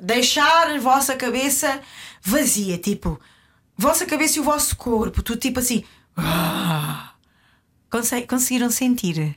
[0.02, 1.80] deixar a vossa cabeça
[2.22, 3.20] vazia, tipo,
[3.78, 5.84] vossa cabeça e o vosso corpo, tudo tipo assim.
[6.18, 7.12] ah.
[7.90, 9.36] Conse- conseguiram sentir?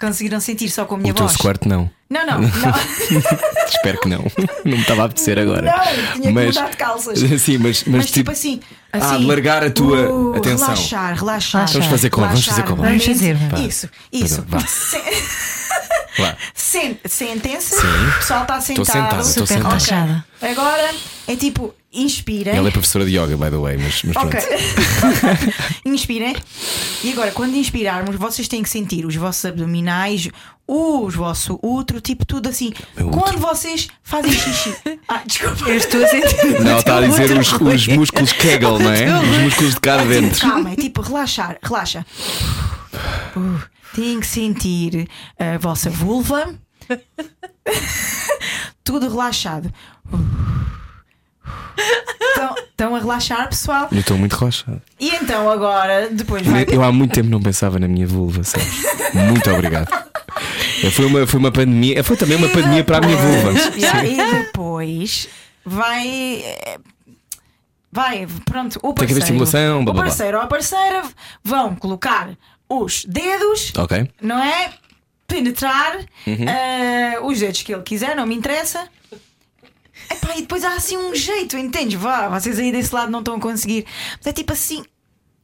[0.00, 1.36] Conseguiram sentir só com a minha O teu voz?
[1.36, 1.90] squirt não.
[2.08, 2.48] Não, não, não.
[3.68, 4.18] Espero que não.
[4.64, 5.62] Não me estava a apetecer agora.
[5.62, 7.18] Não, tinha que mudar de calças.
[7.40, 8.14] Sim, mas, mas, Mas tipo.
[8.14, 8.60] tipo assim,
[8.92, 10.66] ah, assim, de largar a tua uh, atenção.
[10.68, 11.66] Relaxar, relaxar.
[11.72, 13.38] Vamos fazer com- vamos fazer relaxar Vamos a mente.
[13.38, 13.66] fazer.
[13.68, 14.44] Isso, isso.
[14.48, 14.58] Vá.
[16.20, 16.36] Vá.
[16.54, 17.76] sen- Sentem-se.
[17.76, 17.86] Sim.
[18.08, 18.86] O pessoal está sentado.
[18.86, 19.66] sentado, estou Super sentado.
[19.68, 20.24] relaxada.
[20.42, 20.90] Agora
[21.28, 22.54] é tipo, inspirem.
[22.56, 24.40] Ela é professora de yoga, by the way, mas, mas Ok.
[25.00, 25.54] pronto.
[25.84, 26.34] inspirem.
[27.02, 30.28] E agora, quando inspirarmos, vocês têm que sentir os vossos abdominais,
[30.66, 32.72] os vosso útero, tipo tudo assim.
[33.12, 34.74] Quando vocês fazem xixi.
[35.12, 35.68] Ah, desculpa.
[35.68, 36.60] Eu estou a sentir.
[36.60, 39.06] Não, está a dizer os, os músculos Kegel, não é?
[39.20, 40.40] Os músculos de cá de É tipo, dentro.
[40.48, 42.06] calma, é tipo relaxar, relaxa.
[43.36, 43.60] Uh,
[43.94, 46.54] Tem que sentir a vossa vulva.
[48.84, 49.72] Tudo relaxado.
[52.70, 53.88] Estão, a relaxar, pessoal?
[53.92, 54.80] Eu estou muito relaxado.
[54.98, 56.66] E então agora, depois vai.
[56.68, 58.82] Eu há muito tempo não pensava na minha vulva, sabes?
[59.14, 59.88] Muito obrigado.
[60.92, 63.52] Foi uma, foi uma pandemia, foi também uma pandemia para a minha vulva.
[63.76, 65.28] Yeah, e depois
[65.64, 66.42] vai.
[67.92, 68.94] Vai, pronto, o parceiro.
[68.94, 70.02] Tem que haver estimulação, blá, o blá, blá.
[70.04, 71.02] parceiro ou a parceira
[71.42, 72.30] vão colocar
[72.70, 74.08] os dedos Ok.
[74.22, 74.72] não é?
[75.26, 76.48] Penetrar Uhum.
[76.48, 78.88] eh, os dedos que ele quiser, não me interessa.
[80.10, 82.00] Epá, e depois há assim um jeito, entendes?
[82.00, 83.86] Vá, vocês aí desse lado não estão a conseguir.
[84.16, 84.84] Mas é tipo assim.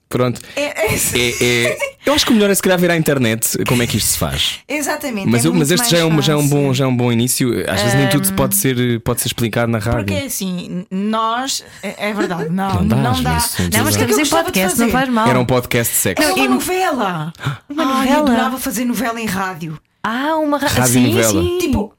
[0.09, 0.40] Pronto.
[0.54, 1.76] É, é- É, é-
[2.07, 4.11] eu acho que o melhor é se calhar ver à internet como é que isto
[4.11, 4.61] se faz.
[4.68, 5.26] exatamente.
[5.28, 6.96] Mas, é eu- mas este já é, um, já, é um bom, já é um
[6.96, 7.50] bom início.
[7.68, 10.07] Às vezes nem tudo pode ser, pode ser explicado na rádio.
[10.07, 11.64] Porque assim, nós.
[11.82, 13.32] É, verdade, não, Não dá, não dá.
[13.34, 15.28] vezes, não Não, mas que é em podcast, não faz mal.
[15.28, 16.22] Era um podcast de sexo.
[16.28, 17.32] É uma novela.
[17.68, 18.16] Uma Ai, novela?
[18.16, 19.76] Eu adorava fazer novela em rádio.
[20.04, 21.42] Ah, uma ra- Rádio sim, novela.
[21.42, 21.59] sim.
[21.59, 21.92] Tipo.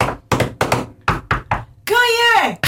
[1.86, 1.98] Quem
[2.46, 2.58] é?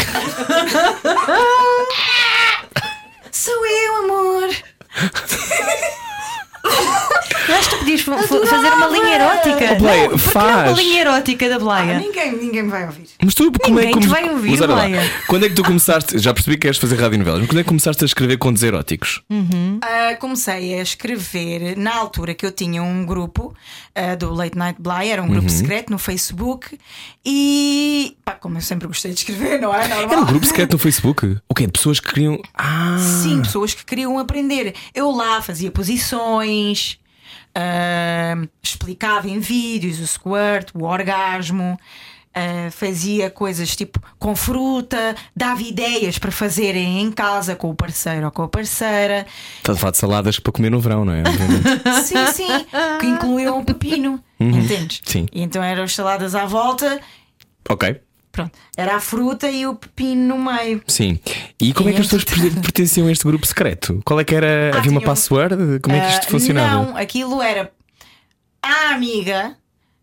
[3.31, 4.49] Sou eu, amor.
[4.99, 6.08] フフフフ。
[6.63, 9.73] Eu acho que tu podias fa- fa- fazer uma linha erótica.
[9.73, 10.71] Oh, Blaia, Não, não faz.
[10.71, 11.99] uma linha erótica da Ah, Blaia.
[11.99, 13.07] ninguém, ninguém me vai ouvir.
[13.23, 15.11] Mas tu, como é que Ninguém te como- vai ouvir, Leia.
[15.27, 16.19] Quando é que tu começaste?
[16.19, 18.61] Já percebi que queres fazer rádio novelas, mas quando é que começaste a escrever contos
[18.61, 19.21] eróticos?
[19.81, 23.53] Ah, comecei a escrever na altura que eu tinha um grupo
[23.95, 26.77] ah, do Late Night Bly, era um grupo secreto no Facebook
[27.25, 29.87] e pá, como eu sempre gostei de escrever, não é?
[29.87, 30.11] Normal.
[30.11, 31.37] Era um grupo secreto no Facebook.
[31.49, 31.67] O quê?
[31.67, 32.39] Pessoas que queriam.
[32.53, 32.97] Ah!
[32.99, 34.73] Sim, pessoas que queriam aprender.
[34.93, 36.48] Eu lá fazia posições,
[37.55, 41.77] ah, explicava em vídeos o squirt, o orgasmo.
[42.33, 48.25] ah, fazia coisas tipo com fruta, dava ideias para fazerem em casa com o parceiro
[48.25, 49.25] ou com a parceira.
[49.57, 51.23] Estás a falar de saladas para comer no verão, não é?
[52.03, 52.65] Sim, sim,
[52.99, 55.01] que incluíam o pepino, entendes?
[55.03, 55.25] Sim.
[55.33, 56.99] E então eram as saladas à volta,
[57.67, 57.99] ok.
[58.31, 60.81] Pronto, era a fruta e o pepino no meio.
[60.87, 61.19] Sim.
[61.61, 64.01] E como é que as pessoas per- pertenciam a este grupo secreto?
[64.05, 64.71] Qual é que era?
[64.73, 65.79] Ah, Havia uma um- password?
[65.81, 66.83] Como é que isto Ah, funcionava?
[66.85, 67.71] Não, aquilo era
[68.61, 69.55] a amiga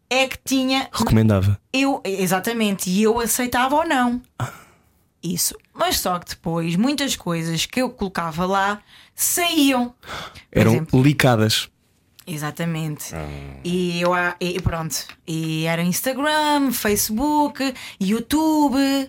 [0.08, 1.58] é que tinha Recomendava.
[1.72, 4.20] eu exatamente e eu aceitava ou não.
[5.22, 5.54] Isso.
[5.74, 8.80] Mas só que depois muitas coisas que eu colocava lá
[9.14, 9.88] saíam.
[10.50, 11.02] Por Eram exemplo.
[11.02, 11.68] licadas.
[12.26, 13.14] Exatamente.
[13.64, 14.96] E eu a- e pronto.
[15.26, 19.08] E era Instagram, Facebook, YouTube,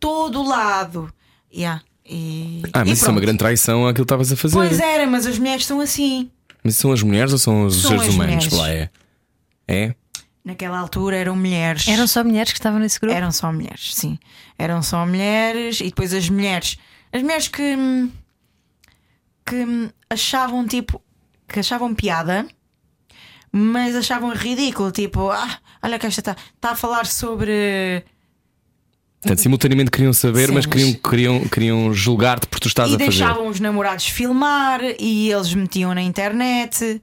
[0.00, 1.12] todo lado.
[1.54, 1.82] Yeah.
[2.06, 4.54] E, Ah, mas e isso é uma grande traição àquilo que estavas a fazer.
[4.54, 6.30] Pois era, mas as mulheres são assim.
[6.62, 8.48] Mas são as mulheres ou são os São seres as humanos?
[8.52, 8.90] Lá é?
[9.68, 9.94] É?
[10.44, 11.88] Naquela altura eram mulheres.
[11.88, 13.14] Eram só mulheres que estavam nesse grupo?
[13.16, 14.18] Eram só mulheres, sim.
[14.58, 16.76] Eram só mulheres e depois as mulheres.
[17.12, 17.76] As mulheres que.
[19.46, 21.00] que achavam tipo.
[21.48, 22.46] Que achavam piada,
[23.52, 24.90] mas achavam ridículo.
[24.90, 28.04] Tipo, ah, olha que esta está tá a falar sobre.
[29.20, 32.98] Portanto, simultaneamente queriam saber, Sim, mas queriam, queriam, queriam julgar-te por tu estás e a
[32.98, 33.10] fazer.
[33.10, 37.00] deixavam os namorados filmar e eles metiam na internet.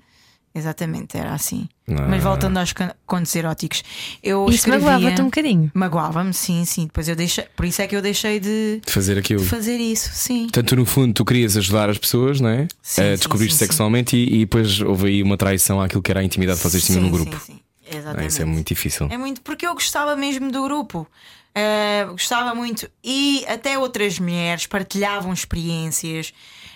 [0.53, 1.69] Exatamente, era assim.
[1.89, 2.07] Ah.
[2.09, 2.73] Mas voltando aos
[3.05, 3.83] contos eróticos,
[4.21, 4.91] eu Isso escrevia...
[4.91, 5.71] magoava-te um bocadinho.
[5.73, 6.85] Magoava-me, sim, sim.
[6.87, 7.45] Depois eu deixei.
[7.55, 9.41] Por isso é que eu deixei de De fazer aquilo.
[9.41, 10.43] de fazer isso, sim.
[10.43, 12.67] Portanto, no fundo, tu querias ajudar as pessoas, não é?
[12.81, 16.19] Sim, a descobrir-se sim, sexualmente E, e depois houve aí uma traição àquilo que era
[16.19, 17.39] a intimidade que vocês tinham sim, no grupo.
[17.39, 17.59] Sim, sim.
[17.93, 18.29] Ah, Exatamente.
[18.31, 19.07] isso é muito difícil.
[19.09, 21.07] É muito porque eu gostava mesmo do grupo.
[21.55, 22.89] Eh, gostava muito.
[23.03, 26.33] E até outras mulheres partilhavam experiências,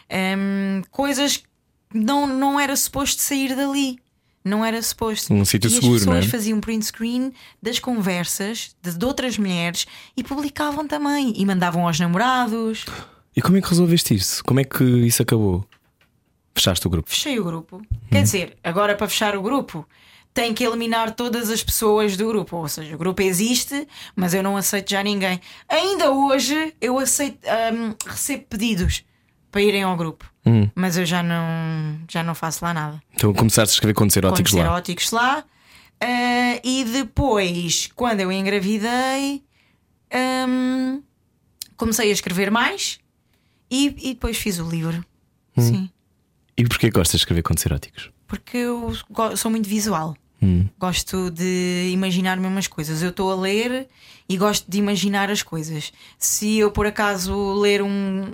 [0.09, 1.43] ehm, coisas que
[1.95, 3.97] não, não era suposto sair dali.
[4.43, 5.33] Não era suposto.
[5.33, 6.29] Um sítio seguro, as pessoas é?
[6.29, 11.33] faziam print screen das conversas de, de outras mulheres e publicavam também.
[11.35, 12.85] E mandavam aos namorados.
[13.35, 14.43] E como é que resolveste isso?
[14.43, 15.65] Como é que isso acabou?
[16.53, 17.09] Fechaste o grupo.
[17.09, 17.81] Fechei o grupo.
[18.11, 19.85] Quer dizer, agora para fechar o grupo,
[20.31, 22.57] tem que eliminar todas as pessoas do grupo.
[22.57, 25.41] Ou seja, o grupo existe, mas eu não aceito já ninguém.
[25.67, 27.39] Ainda hoje eu aceito,
[27.73, 29.03] hum, recebo pedidos
[29.55, 30.29] para irem ao grupo.
[30.45, 30.69] Hum.
[30.75, 33.01] Mas eu já não, já não faço lá nada.
[33.13, 34.71] Então começaste a escrever contos eróticos Contos lá.
[34.73, 35.45] eróticos lá.
[36.01, 39.41] Ah, e depois, quando eu engravidei,
[40.45, 41.01] hum,
[41.77, 42.99] comecei a escrever mais
[43.71, 45.05] e, e depois fiz o livro.
[45.55, 45.61] Hum.
[45.61, 45.89] Sim.
[46.57, 48.11] E porquê gostas de escrever contos eróticos?
[48.27, 48.91] Porque eu
[49.37, 50.17] sou muito visual.
[50.41, 50.67] Hum.
[50.77, 53.01] Gosto de imaginar mesmo as coisas.
[53.01, 53.87] Eu estou a ler
[54.27, 55.93] e gosto de imaginar as coisas.
[56.19, 57.87] Se eu por acaso ler um,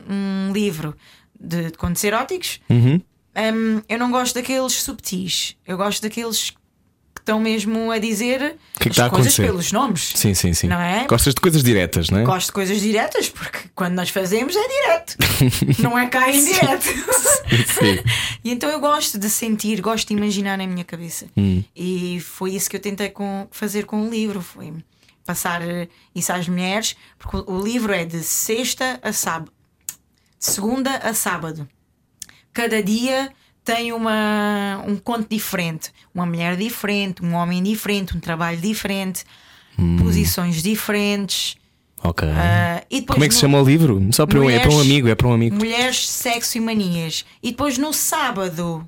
[0.09, 0.95] um livro
[1.39, 3.01] de, de contos eróticos, Uhum.
[3.35, 5.55] hum, eu não gosto daqueles subtis.
[5.65, 6.51] Eu gosto daqueles
[7.13, 10.11] que estão mesmo a dizer que é que as a coisas pelos nomes.
[10.15, 10.67] Sim, sim, sim.
[10.67, 11.05] Não é?
[11.05, 12.23] Gostas de coisas diretas, não é?
[12.23, 15.17] Gosto de coisas diretas porque quando nós fazemos é direto,
[15.83, 16.85] não é cá em direto.
[16.85, 17.99] Sim.
[18.43, 21.27] E então eu gosto de sentir, gosto de imaginar na minha cabeça.
[21.37, 21.63] Hum.
[21.75, 24.73] E foi isso que eu tentei com- fazer com o livro: foi
[25.23, 25.61] passar
[26.15, 29.51] isso às mulheres, porque o livro é de sexta a sábado,
[30.41, 31.69] de segunda a sábado.
[32.51, 33.31] Cada dia
[33.63, 39.23] tem uma, um conto diferente, uma mulher diferente, um homem diferente, um trabalho diferente,
[39.79, 39.97] Hum.
[39.97, 41.55] posições diferentes.
[42.03, 42.27] Ok.
[42.89, 44.05] Depois Como é que se chama o livro?
[44.11, 45.55] Só para um, é para um Mulheres- amigo, é para um amigo.
[45.55, 47.23] Mulheres, sexo e manias.
[47.41, 48.85] E depois no sábado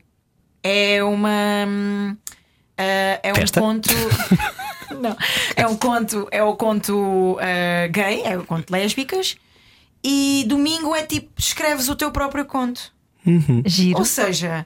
[0.64, 2.18] é uma.
[2.78, 3.62] ah, é um Festa?
[3.62, 3.90] conto.
[5.00, 5.16] Não,
[5.56, 9.38] é um conto, é o conto ah, gay, é o conto lésbicas.
[10.04, 12.92] E domingo é tipo, escreves o teu próprio conto.
[13.66, 14.00] Giro.
[14.00, 14.66] Ou seja,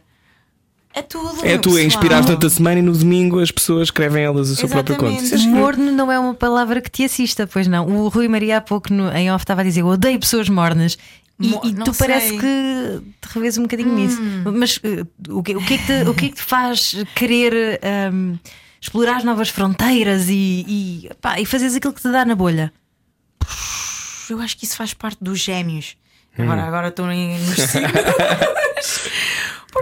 [0.94, 1.46] é tudo.
[1.46, 4.68] É tu inspirar durante a semana e no domingo as pessoas escrevem elas o seu
[4.68, 5.24] próprio conto.
[5.38, 5.56] Giro.
[5.56, 7.86] Morno não é uma palavra que te assista, pois não.
[7.88, 10.98] O Rui Maria há pouco no- em off estava a dizer: Eu odeio pessoas mornas.
[11.40, 12.38] E, Mo- e tu parece sei.
[12.38, 12.42] Hum.
[12.42, 14.20] que te revês um bocadinho nisso.
[14.56, 16.96] Mas eh, o, que, o, que é que te, o que é que te faz
[17.14, 18.38] querer ahm,
[18.82, 22.74] explorar novas fronteiras e, e, pá, e fazeres aquilo que te dá na bolha?
[24.30, 25.96] Eu acho que isso faz parte dos gêmeos.
[26.38, 26.44] Hum.
[26.44, 27.92] Agora, agora estou em- nos signos.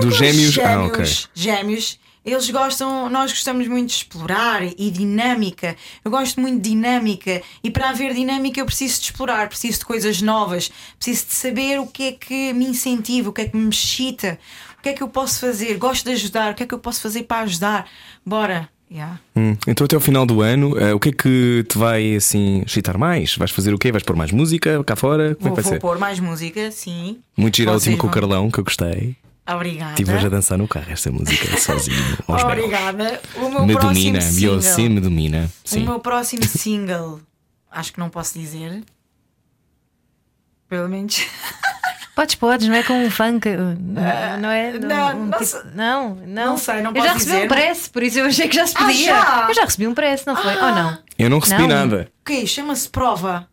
[0.02, 0.58] Dos os gêmeos?
[0.60, 1.06] Ah, ok.
[1.34, 5.76] Gêmeos, eles gostam, nós gostamos muito de explorar e dinâmica.
[6.04, 9.86] Eu gosto muito de dinâmica e para haver dinâmica eu preciso de explorar, preciso de
[9.86, 13.56] coisas novas, preciso de saber o que é que me incentiva, o que é que
[13.56, 14.40] me excita,
[14.78, 15.78] o que é que eu posso fazer.
[15.78, 17.88] Gosto de ajudar, o que é que eu posso fazer para ajudar.
[18.26, 18.70] Bora.
[18.92, 19.20] Yeah.
[19.36, 22.62] Hum, Então até ao final do ano, eh, o que é que te vai assim
[22.66, 23.36] excitar mais?
[23.36, 23.92] Vais fazer o quê?
[23.92, 25.36] Vais pôr mais música cá fora?
[25.36, 25.80] Como Vou, é que vai vou ser?
[25.80, 27.18] pôr mais música, sim.
[27.36, 29.16] Muito giro a Vocês última com o vão- Carlão, que eu gostei.
[29.48, 29.92] Obrigada.
[29.92, 31.98] Estive hoje a dançar no carro esta música sozinho.
[32.28, 32.44] Aos.
[32.44, 33.22] Obrigada.
[33.36, 34.40] O meu Me próximo domina, single.
[34.60, 35.52] Beyoncé me domina.
[35.66, 35.84] O Sim.
[35.84, 37.20] meu próximo single,
[37.72, 38.84] acho que não posso dizer.
[40.70, 41.22] Pelo menos.
[42.16, 44.80] Podes, podes, não é com um funk, uh, não, não é?
[44.80, 45.60] não, um não tipo- sei.
[45.74, 46.46] não, não.
[46.46, 47.44] Não sei, não Eu já recebi dizer.
[47.44, 49.06] um press, por isso eu achei que já se Ah, podia.
[49.08, 49.46] já?
[49.50, 50.56] Eu já recebi um press, não foi?
[50.56, 50.98] Ou não?
[51.20, 51.68] Eu não recebi Não.
[51.68, 52.48] nada, O quê?
[52.48, 53.48] Chama-se prova.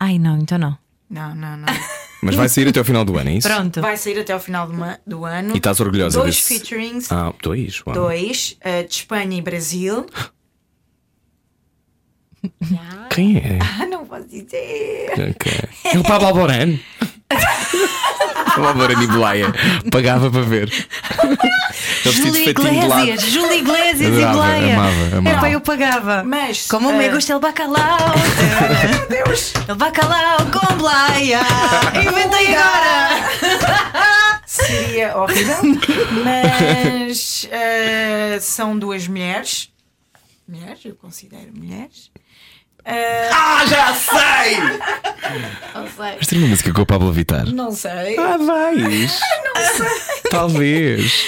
[0.00, 0.76] Ai, não, então não.
[1.08, 1.66] Não, não, não.
[2.22, 3.48] mas vai sair até ao final do ano, é isso?
[3.48, 3.80] Pronto.
[3.80, 4.74] Vai sair até ao final do,
[5.06, 5.54] do ano.
[5.54, 7.12] E estás orgulhosa Dois desse- featurings.
[7.12, 7.80] Ah, dois.
[7.86, 7.94] Uau.
[7.94, 8.56] Dois.
[8.60, 10.04] eh, de Espanha e Brasil.
[13.10, 13.58] Quem é?
[13.80, 15.10] Ah, não posso dizer.
[15.30, 15.52] Ok.
[15.92, 16.78] É o Pablo Alborán.
[18.56, 19.52] Alborán e Belaia.
[19.90, 20.68] Pagava para ver.
[20.68, 23.06] De lado.
[23.08, 24.74] Iglesias, Júlia Iglesias e Adorava, Blaia.
[24.74, 25.36] amava, amava.
[25.36, 26.24] Epá, eu pagava.
[26.24, 27.98] Mas, Como eh, me gusta el bacalhau.
[29.08, 29.52] Meu Deus.
[29.68, 31.40] El bacalhau com Blaia.
[31.94, 33.30] Inventei agora.
[34.46, 35.56] Seria horrível.
[36.24, 39.70] Mas eh, são duas mulheres.
[40.48, 42.10] Mulheres, eu considero mulheres.
[42.90, 44.56] Eh, Ah, já sei!
[45.74, 46.12] não sei.
[46.14, 47.46] Vais ter uma música com o Pablo Vittar?
[47.52, 48.18] Não sei.
[48.18, 49.20] Ah, vais.
[50.30, 51.24] Talvez.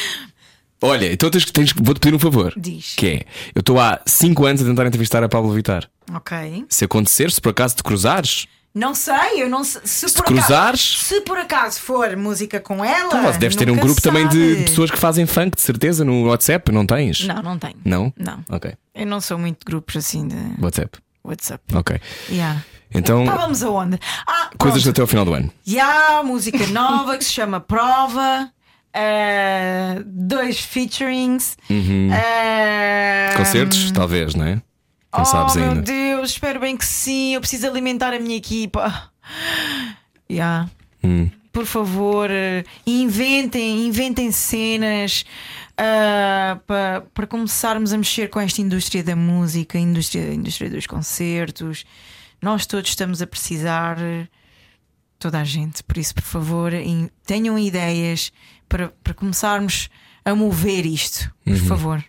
[0.81, 2.53] Olha, então tens, tens, vou-te pedir um favor.
[2.57, 2.95] Diz.
[2.97, 3.21] Que é:
[3.55, 5.89] eu estou há 5 anos a tentar entrevistar a Pablo Vittar.
[6.15, 6.65] Ok.
[6.69, 9.83] Se acontecer, se por acaso te cruzares, Não sei, eu não sei.
[9.85, 13.07] Se, Se por cruzares- Acaso, se por acaso for música com ela.
[13.09, 14.65] Então, mas deves ter um grupo também de sabe.
[14.65, 17.25] pessoas que fazem funk, de certeza, no WhatsApp, não tens?
[17.27, 17.77] Não, não tenho.
[17.85, 18.13] Não?
[18.17, 18.43] Não.
[18.51, 18.73] Ok.
[18.95, 20.99] Eu não sou muito de grupos assim de WhatsApp.
[21.25, 21.63] WhatsApp.
[21.75, 22.01] Ok.
[22.31, 22.63] Yeah.
[22.95, 23.99] Então, Estávamos aonde?
[24.27, 24.95] Ah, coisas pronto.
[24.95, 25.51] até ao final do ano.
[25.81, 28.51] Há música nova que se chama Prova.
[28.93, 31.57] eh, dois featurings.
[31.71, 34.55] eh, Concertos, talvez, não é?
[34.57, 35.83] Não oh, sabes meu ainda.
[35.83, 37.35] Deus, espero bem que sim.
[37.35, 39.11] Eu preciso alimentar a minha equipa.
[40.31, 40.69] Yeah.
[41.05, 41.31] Hum.
[41.53, 45.25] Por favor, eh, inventem, inventem cenas
[45.77, 50.87] ah, pa- para começarmos a mexer com esta indústria da música, a indústria, indústria dos
[50.87, 51.85] concertos.
[52.41, 53.97] Nós todos estamos a precisar,
[55.19, 56.73] toda a gente, por isso, por favor,
[57.25, 58.33] tenham ideias
[58.69, 59.89] para, para começarmos
[60.25, 61.67] a mover isto, por Uhum.
[61.67, 62.05] favor.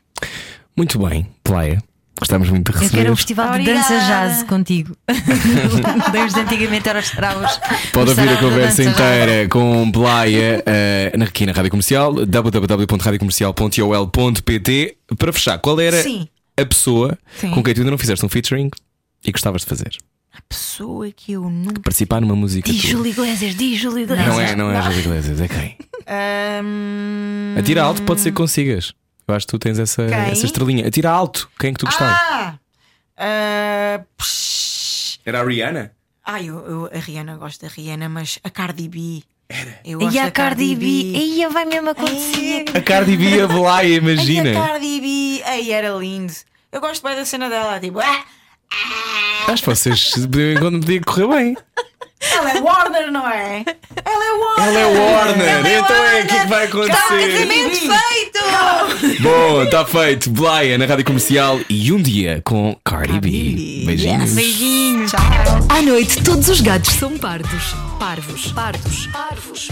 [0.76, 1.82] Muito bem, Playa.
[2.20, 3.01] Gostamos muito de Eu receber.
[3.01, 4.30] quero um festival de dança Obrigada.
[4.30, 4.95] jazz contigo.
[6.11, 7.59] Desde antigamente era os travos.
[7.91, 8.93] Pode ouvir a conversa dança jazz.
[9.24, 14.97] inteira com Playa eh, na- aqui na Rádio Comercial, www.radiocomercial.ol.pt.
[15.18, 16.28] Para fechar, qual era Sim.
[16.57, 17.51] a pessoa Sim.
[17.51, 18.70] com quem tu ainda não fizeste um featuring
[19.26, 19.91] e gostavas de fazer?
[20.49, 21.82] Pessoa que eu nunca.
[21.82, 22.82] Participar numa música Diz.
[22.82, 24.28] Júlio Iglesias, diz Júlio Iglesias.
[24.28, 25.78] Não é, não é a Júlia Iglesias, é quem?
[26.07, 28.93] Ahm, Atira alto, pode ser que consigas.
[29.28, 30.17] Eu acho que tu tens essa, Quem?
[30.32, 30.88] essa estrelinha.
[30.88, 32.13] Atira alto, quem é que tu gostavas?
[32.13, 32.53] Ah!
[33.17, 35.19] Ah, psh.
[35.26, 35.91] Era a Rihanna?
[36.26, 39.24] Ah, eu, eu- a Rihanna gosto da Rihanna, mas a Cardi B.
[39.86, 42.65] Eu E gosto a da Cardi B, aí vai mesmo acontecer.
[42.76, 44.49] A Cardi B a Blaya, Ai, imagina.
[44.51, 46.34] a Cardi B, aí era lindo.
[46.71, 48.24] Eu gosto bem da cena dela, tipo, ah,
[49.47, 51.57] Acho que vocês de quando podia correr bem.
[52.32, 53.65] Ela é Warner, não é?
[54.05, 54.67] Ela é Warner.
[54.67, 56.24] Ela é Warner, Ela é então é Warner.
[56.24, 57.32] o que é que vai acontecer?
[57.32, 59.21] Casamento feito!
[59.21, 60.30] Bom, está feito.
[60.32, 63.84] Blaya na rádio comercial e um dia com Cardi B.
[63.86, 64.32] Beijinhos.
[64.34, 65.11] Beijinhos.
[65.69, 67.76] À noite, todos os gatos são pardos.
[67.99, 68.51] Parvos.
[68.51, 69.07] Pardos.
[69.07, 69.67] Parvos.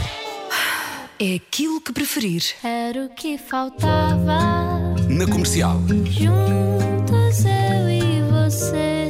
[1.20, 2.44] É aquilo que preferir.
[2.64, 4.40] Era o que faltava.
[5.08, 5.80] Na comercial.
[6.06, 9.01] Juntos eu e você.